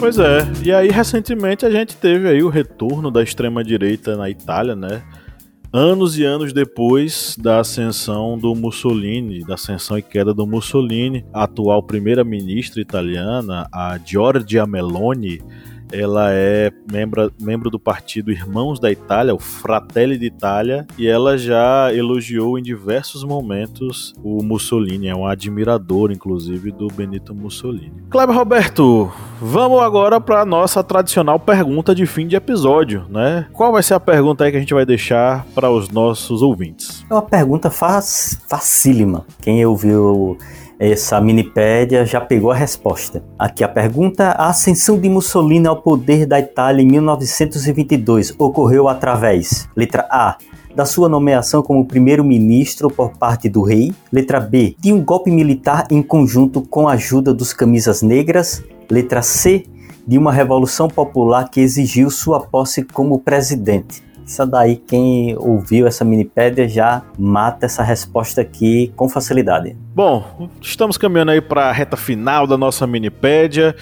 Pois 0.00 0.18
é, 0.18 0.38
e 0.64 0.72
aí 0.72 0.88
recentemente 0.88 1.66
a 1.66 1.70
gente 1.70 1.94
teve 1.94 2.26
aí 2.26 2.42
o 2.42 2.48
retorno 2.48 3.10
da 3.10 3.22
extrema-direita 3.22 4.16
na 4.16 4.30
Itália, 4.30 4.74
né? 4.74 5.02
Anos 5.70 6.18
e 6.18 6.24
anos 6.24 6.54
depois 6.54 7.36
da 7.38 7.60
ascensão 7.60 8.38
do 8.38 8.54
Mussolini, 8.54 9.44
da 9.44 9.54
ascensão 9.56 9.98
e 9.98 10.02
queda 10.02 10.32
do 10.32 10.46
Mussolini, 10.46 11.22
a 11.34 11.44
atual 11.44 11.82
primeira-ministra 11.82 12.80
italiana, 12.80 13.68
a 13.70 13.98
Giorgia 14.02 14.66
Meloni, 14.66 15.42
ela 15.92 16.32
é 16.32 16.70
membro, 16.90 17.32
membro 17.40 17.70
do 17.70 17.78
partido 17.78 18.30
Irmãos 18.30 18.78
da 18.78 18.90
Itália, 18.90 19.34
o 19.34 19.38
Fratelli 19.38 20.18
d'Italia, 20.18 20.86
e 20.98 21.06
ela 21.06 21.36
já 21.36 21.92
elogiou 21.92 22.58
em 22.58 22.62
diversos 22.62 23.24
momentos 23.24 24.14
o 24.22 24.42
Mussolini, 24.42 25.08
é 25.08 25.14
um 25.14 25.26
admirador, 25.26 26.10
inclusive, 26.10 26.70
do 26.70 26.88
Benito 26.88 27.34
Mussolini. 27.34 27.92
Kleber 28.10 28.36
Roberto, 28.36 29.10
vamos 29.40 29.80
agora 29.82 30.20
para 30.20 30.40
a 30.40 30.44
nossa 30.44 30.82
tradicional 30.82 31.38
pergunta 31.38 31.94
de 31.94 32.06
fim 32.06 32.26
de 32.26 32.36
episódio, 32.36 33.04
né? 33.08 33.46
Qual 33.52 33.72
vai 33.72 33.82
ser 33.82 33.94
a 33.94 34.00
pergunta 34.00 34.44
aí 34.44 34.50
que 34.50 34.56
a 34.56 34.60
gente 34.60 34.74
vai 34.74 34.86
deixar 34.86 35.46
para 35.54 35.70
os 35.70 35.88
nossos 35.88 36.42
ouvintes? 36.42 37.04
É 37.10 37.14
uma 37.14 37.22
pergunta 37.22 37.70
facílima. 37.70 39.24
Quem 39.40 39.64
ouviu 39.64 40.38
essa 40.80 41.20
minipédia 41.20 42.06
já 42.06 42.22
pegou 42.22 42.50
a 42.50 42.54
resposta. 42.54 43.22
Aqui 43.38 43.62
a 43.62 43.68
pergunta: 43.68 44.30
a 44.30 44.48
ascensão 44.48 44.98
de 44.98 45.10
Mussolini 45.10 45.66
ao 45.66 45.82
poder 45.82 46.24
da 46.24 46.40
Itália 46.40 46.82
em 46.82 46.86
1922 46.86 48.34
ocorreu 48.38 48.88
através, 48.88 49.68
letra 49.76 50.08
A, 50.10 50.38
da 50.74 50.86
sua 50.86 51.06
nomeação 51.06 51.62
como 51.62 51.86
primeiro-ministro 51.86 52.88
por 52.88 53.10
parte 53.18 53.46
do 53.46 53.60
rei, 53.60 53.92
letra 54.10 54.40
B, 54.40 54.74
de 54.78 54.90
um 54.90 55.04
golpe 55.04 55.30
militar 55.30 55.86
em 55.90 56.02
conjunto 56.02 56.62
com 56.62 56.88
a 56.88 56.92
ajuda 56.92 57.34
dos 57.34 57.52
camisas 57.52 58.00
negras, 58.00 58.64
letra 58.90 59.20
C, 59.20 59.64
de 60.06 60.16
uma 60.16 60.32
revolução 60.32 60.88
popular 60.88 61.50
que 61.50 61.60
exigiu 61.60 62.08
sua 62.10 62.40
posse 62.40 62.82
como 62.84 63.18
presidente. 63.18 64.02
Essa 64.30 64.46
daí, 64.46 64.76
quem 64.76 65.36
ouviu 65.36 65.88
essa 65.88 66.04
minipédia 66.04 66.68
já 66.68 67.02
mata 67.18 67.66
essa 67.66 67.82
resposta 67.82 68.40
aqui 68.40 68.92
com 68.94 69.08
facilidade. 69.08 69.76
Bom, 69.92 70.48
estamos 70.62 70.96
caminhando 70.96 71.32
aí 71.32 71.40
para 71.40 71.68
a 71.68 71.72
reta 71.72 71.96
final 71.96 72.46
da 72.46 72.56
nossa 72.56 72.86
minipédia. 72.86 73.74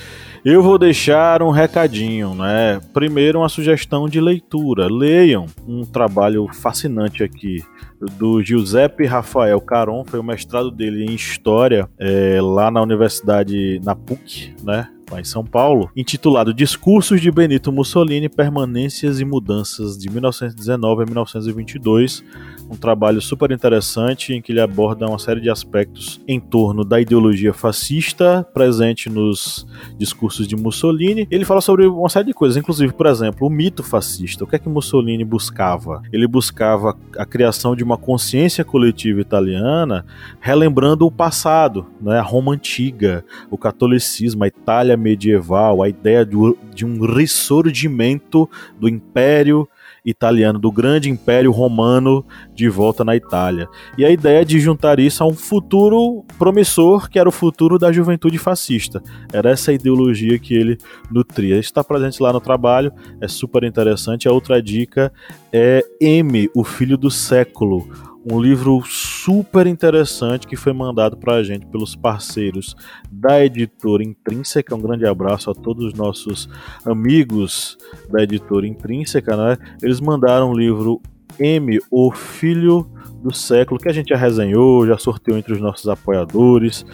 Eu 0.42 0.62
vou 0.62 0.78
deixar 0.78 1.42
um 1.42 1.50
recadinho, 1.50 2.34
né? 2.34 2.80
Primeiro, 2.94 3.40
uma 3.40 3.50
sugestão 3.50 4.08
de 4.08 4.22
leitura. 4.22 4.86
Leiam 4.90 5.44
um 5.66 5.84
trabalho 5.84 6.48
fascinante 6.50 7.22
aqui 7.22 7.62
do 8.00 8.42
Giuseppe 8.42 9.04
Rafael 9.04 9.60
Caron, 9.60 10.02
foi 10.06 10.18
o 10.18 10.24
mestrado 10.24 10.70
dele 10.70 11.04
em 11.04 11.14
História 11.14 11.86
é, 11.98 12.38
lá 12.40 12.70
na 12.70 12.80
Universidade, 12.80 13.82
na 13.84 13.94
PUC, 13.94 14.54
né? 14.62 14.88
Lá 15.10 15.20
em 15.20 15.24
São 15.24 15.44
Paulo, 15.44 15.90
intitulado 15.96 16.52
Discursos 16.52 17.20
de 17.20 17.30
Benito 17.30 17.72
Mussolini, 17.72 18.28
Permanências 18.28 19.20
e 19.20 19.24
Mudanças 19.24 19.96
de 19.96 20.10
1919 20.10 21.02
a 21.02 21.06
1922, 21.06 22.24
um 22.70 22.76
trabalho 22.76 23.20
super 23.20 23.50
interessante 23.50 24.34
em 24.34 24.42
que 24.42 24.52
ele 24.52 24.60
aborda 24.60 25.08
uma 25.08 25.18
série 25.18 25.40
de 25.40 25.48
aspectos 25.48 26.20
em 26.28 26.38
torno 26.38 26.84
da 26.84 27.00
ideologia 27.00 27.54
fascista 27.54 28.46
presente 28.52 29.08
nos 29.08 29.66
discursos 29.96 30.46
de 30.46 30.54
Mussolini. 30.54 31.26
Ele 31.30 31.44
fala 31.44 31.60
sobre 31.60 31.86
uma 31.86 32.08
série 32.08 32.26
de 32.26 32.34
coisas, 32.34 32.56
inclusive, 32.56 32.92
por 32.92 33.06
exemplo, 33.06 33.46
o 33.46 33.50
mito 33.50 33.82
fascista. 33.82 34.44
O 34.44 34.46
que 34.46 34.56
é 34.56 34.58
que 34.58 34.68
Mussolini 34.68 35.24
buscava? 35.24 36.02
Ele 36.12 36.26
buscava 36.26 36.96
a 37.16 37.24
criação 37.24 37.74
de 37.74 37.82
uma 37.82 37.96
consciência 37.96 38.64
coletiva 38.64 39.20
italiana, 39.20 40.04
relembrando 40.40 41.06
o 41.06 41.10
passado, 41.10 41.86
né? 42.00 42.18
a 42.18 42.22
Roma 42.22 42.52
antiga, 42.52 43.24
o 43.50 43.56
catolicismo, 43.56 44.44
a 44.44 44.48
Itália 44.48 44.96
medieval, 44.98 45.82
a 45.82 45.88
ideia 45.88 46.24
de 46.24 46.84
um 46.84 47.00
ressurgimento 47.06 48.48
do 48.78 48.88
Império 48.88 49.68
italiano, 50.04 50.58
do 50.58 50.72
grande 50.72 51.10
Império 51.10 51.50
Romano 51.50 52.24
de 52.54 52.68
volta 52.68 53.04
na 53.04 53.14
Itália. 53.14 53.68
E 53.96 54.04
a 54.04 54.10
ideia 54.10 54.44
de 54.44 54.58
juntar 54.58 54.98
isso 54.98 55.22
a 55.22 55.26
um 55.26 55.34
futuro 55.34 56.24
promissor, 56.38 57.10
que 57.10 57.18
era 57.18 57.28
o 57.28 57.32
futuro 57.32 57.78
da 57.78 57.92
juventude 57.92 58.38
fascista. 58.38 59.02
Era 59.32 59.50
essa 59.50 59.72
ideologia 59.72 60.38
que 60.38 60.54
ele 60.54 60.78
nutria. 61.10 61.58
Está 61.58 61.84
presente 61.84 62.22
lá 62.22 62.32
no 62.32 62.40
trabalho, 62.40 62.92
é 63.20 63.28
super 63.28 63.64
interessante. 63.64 64.28
A 64.28 64.32
outra 64.32 64.62
dica 64.62 65.12
é 65.52 65.84
M, 66.00 66.48
o 66.54 66.64
Filho 66.64 66.96
do 66.96 67.10
Século 67.10 67.86
um 68.24 68.40
livro 68.40 68.82
super 68.84 69.66
interessante 69.66 70.46
que 70.46 70.56
foi 70.56 70.72
mandado 70.72 71.16
para 71.16 71.34
a 71.34 71.42
gente 71.42 71.66
pelos 71.66 71.94
parceiros 71.94 72.74
da 73.10 73.44
editora 73.44 74.02
Intrínseca. 74.02 74.74
Um 74.74 74.80
grande 74.80 75.06
abraço 75.06 75.50
a 75.50 75.54
todos 75.54 75.84
os 75.84 75.94
nossos 75.94 76.48
amigos 76.84 77.78
da 78.10 78.22
editora 78.22 78.66
Intrínseca, 78.66 79.36
né? 79.36 79.56
Eles 79.82 80.00
mandaram 80.00 80.50
o 80.50 80.58
livro 80.58 81.00
M, 81.38 81.78
o 81.90 82.10
Filho 82.12 82.90
do 83.22 83.34
Século, 83.34 83.80
que 83.80 83.88
a 83.88 83.92
gente 83.92 84.08
já 84.08 84.16
resenhou, 84.16 84.86
já 84.86 84.98
sorteou 84.98 85.38
entre 85.38 85.52
os 85.52 85.60
nossos 85.60 85.88
apoiadores. 85.88 86.84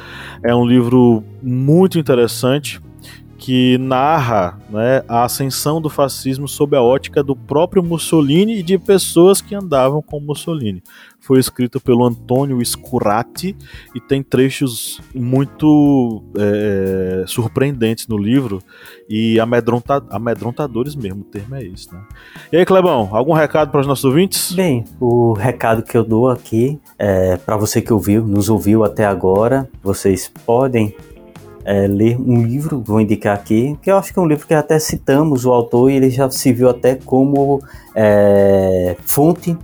É 0.43 0.55
um 0.55 0.67
livro 0.67 1.23
muito 1.43 1.99
interessante 1.99 2.81
que 3.45 3.77
narra 3.77 4.59
né, 4.71 5.03
a 5.07 5.23
ascensão 5.23 5.79
do 5.79 5.91
fascismo 5.91 6.49
sob 6.49 6.75
a 6.75 6.81
ótica 6.81 7.23
do 7.23 7.37
próprio 7.37 7.83
Mussolini 7.83 8.61
e 8.61 8.63
de 8.63 8.79
pessoas 8.79 9.43
que 9.43 9.55
andavam 9.55 10.01
com 10.01 10.19
Mussolini. 10.19 10.83
Foi 11.21 11.39
escrito 11.39 11.79
pelo 11.79 12.07
Antônio 12.07 12.59
Scurati 12.65 13.55
e 13.95 14.01
tem 14.01 14.23
trechos 14.23 14.99
muito 15.15 16.25
é, 16.39 17.25
surpreendentes 17.27 18.09
no 18.09 18.17
livro 18.17 18.63
e 19.11 19.39
amedronta, 19.39 20.03
amedrontadores 20.09 20.97
mesmo, 20.97 21.21
o 21.21 21.25
termo 21.25 21.55
é 21.57 21.65
esse. 21.65 21.93
Né? 21.93 22.01
E 22.51 22.57
aí, 22.57 22.65
Clebão, 22.65 23.11
algum 23.13 23.35
recado 23.35 23.71
para 23.71 23.83
os 23.83 23.87
nossos 23.87 24.07
ouvintes? 24.07 24.53
Bem, 24.53 24.87
o 24.99 25.35
recado 25.35 25.83
que 25.83 25.99
eu 25.99 26.03
dou 26.03 26.31
aqui 26.31 26.81
é 26.99 27.37
para 27.37 27.59
você 27.59 27.83
que 27.83 27.93
ouviu, 27.93 28.27
nos 28.27 28.49
ouviu 28.49 28.85
até 28.85 29.05
agora, 29.05 29.69
vocês 29.83 30.33
podem 30.47 30.97
é, 31.65 31.87
ler 31.87 32.21
um 32.21 32.43
livro, 32.43 32.83
vou 32.85 33.01
indicar 33.01 33.35
aqui, 33.35 33.79
que 33.83 33.91
eu 33.91 33.97
acho 33.97 34.13
que 34.13 34.19
é 34.19 34.23
um 34.23 34.27
livro 34.27 34.47
que 34.47 34.55
até 34.55 34.79
citamos 34.79 35.45
o 35.45 35.53
autor 35.53 35.91
e 35.91 35.97
ele 35.97 36.11
já 36.11 36.31
se 36.31 36.53
viu 36.53 36.69
até 36.69 36.95
como 36.95 37.61
é, 37.95 38.97
fonte 39.05 39.57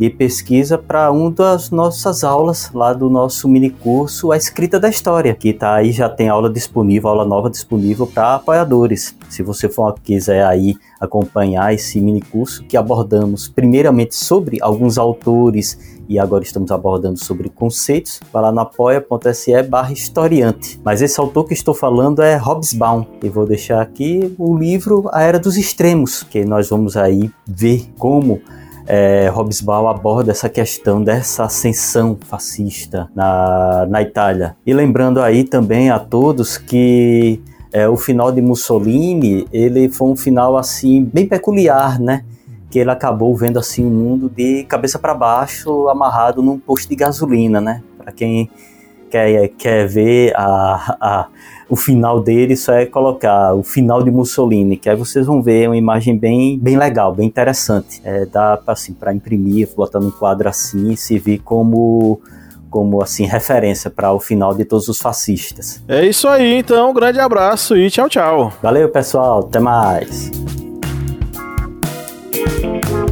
de 0.00 0.08
pesquisa 0.08 0.78
para 0.78 1.10
uma 1.10 1.30
das 1.30 1.70
nossas 1.70 2.24
aulas 2.24 2.70
lá 2.72 2.94
do 2.94 3.10
nosso 3.10 3.46
mini 3.46 3.68
curso 3.68 4.32
A 4.32 4.36
Escrita 4.38 4.80
da 4.80 4.88
História, 4.88 5.34
que 5.34 5.52
tá 5.52 5.74
aí 5.74 5.92
já 5.92 6.08
tem 6.08 6.26
aula 6.30 6.48
disponível, 6.48 7.10
aula 7.10 7.26
nova 7.26 7.50
disponível 7.50 8.06
para 8.06 8.36
apoiadores. 8.36 9.14
Se 9.28 9.42
você 9.42 9.68
for 9.68 9.92
quiser 10.02 10.42
aí 10.46 10.74
acompanhar 10.98 11.74
esse 11.74 12.00
mini 12.00 12.22
curso 12.22 12.64
que 12.64 12.78
abordamos 12.78 13.46
primeiramente 13.46 14.16
sobre 14.16 14.56
alguns 14.62 14.96
autores 14.96 15.99
e 16.10 16.18
agora 16.18 16.42
estamos 16.42 16.72
abordando 16.72 17.16
sobre 17.16 17.48
conceitos, 17.48 18.18
vai 18.32 18.42
lá 18.42 18.50
no 18.50 18.58
apoia.se 18.58 19.62
barra 19.62 19.92
historiante. 19.92 20.80
Mas 20.84 21.00
esse 21.00 21.20
autor 21.20 21.44
que 21.44 21.54
estou 21.54 21.72
falando 21.72 22.20
é 22.20 22.36
Hobsbawm, 22.36 23.04
e 23.22 23.28
vou 23.28 23.46
deixar 23.46 23.80
aqui 23.80 24.34
o 24.36 24.58
livro 24.58 25.08
A 25.12 25.22
Era 25.22 25.38
dos 25.38 25.56
Extremos, 25.56 26.24
que 26.24 26.44
nós 26.44 26.68
vamos 26.68 26.96
aí 26.96 27.30
ver 27.46 27.88
como 27.96 28.42
é, 28.88 29.30
Hobsbawm 29.32 29.86
aborda 29.86 30.32
essa 30.32 30.48
questão 30.48 31.00
dessa 31.00 31.44
ascensão 31.44 32.18
fascista 32.20 33.08
na, 33.14 33.86
na 33.88 34.02
Itália. 34.02 34.56
E 34.66 34.74
lembrando 34.74 35.20
aí 35.22 35.44
também 35.44 35.90
a 35.90 36.00
todos 36.00 36.58
que 36.58 37.40
é, 37.72 37.88
o 37.88 37.96
final 37.96 38.32
de 38.32 38.42
Mussolini 38.42 39.46
ele 39.52 39.88
foi 39.88 40.08
um 40.08 40.16
final 40.16 40.58
assim 40.58 41.04
bem 41.04 41.28
peculiar, 41.28 42.00
né? 42.00 42.24
Que 42.70 42.78
ele 42.78 42.90
acabou 42.90 43.36
vendo 43.36 43.58
assim 43.58 43.84
o 43.84 43.90
mundo 43.90 44.30
de 44.30 44.64
cabeça 44.64 44.98
para 44.98 45.12
baixo, 45.12 45.88
amarrado 45.88 46.40
num 46.40 46.58
posto 46.58 46.88
de 46.88 46.96
gasolina, 46.96 47.60
né? 47.60 47.82
Para 47.98 48.12
quem 48.12 48.48
quer, 49.10 49.48
quer 49.58 49.86
ver 49.88 50.32
a, 50.36 50.96
a, 51.00 51.26
o 51.68 51.76
final 51.76 52.20
dele, 52.20 52.56
só 52.56 52.72
é 52.72 52.86
colocar 52.86 53.54
o 53.54 53.62
final 53.62 54.02
de 54.02 54.10
Mussolini, 54.10 54.76
que 54.76 54.88
aí 54.88 54.96
vocês 54.96 55.26
vão 55.26 55.42
ver 55.42 55.68
uma 55.68 55.76
imagem 55.76 56.16
bem, 56.16 56.58
bem 56.58 56.78
legal, 56.78 57.12
bem 57.12 57.26
interessante. 57.26 58.00
É, 58.04 58.24
dá 58.24 58.56
para 58.56 58.72
assim, 58.72 58.96
imprimir, 59.14 59.68
botar 59.74 59.98
num 59.98 60.10
quadro 60.10 60.48
assim 60.48 60.92
e 60.92 60.96
se 60.96 61.18
vir 61.18 61.40
como 61.40 62.20
como 62.70 63.02
assim 63.02 63.26
referência 63.26 63.90
para 63.90 64.12
o 64.12 64.20
final 64.20 64.54
de 64.54 64.64
todos 64.64 64.86
os 64.86 65.00
fascistas. 65.00 65.82
É 65.88 66.06
isso 66.06 66.28
aí, 66.28 66.54
então, 66.54 66.90
um 66.90 66.94
grande 66.94 67.18
abraço 67.18 67.76
e 67.76 67.90
tchau, 67.90 68.08
tchau. 68.08 68.52
Valeu, 68.62 68.88
pessoal, 68.88 69.40
até 69.40 69.58
mais. 69.58 70.30
Música 72.40 73.09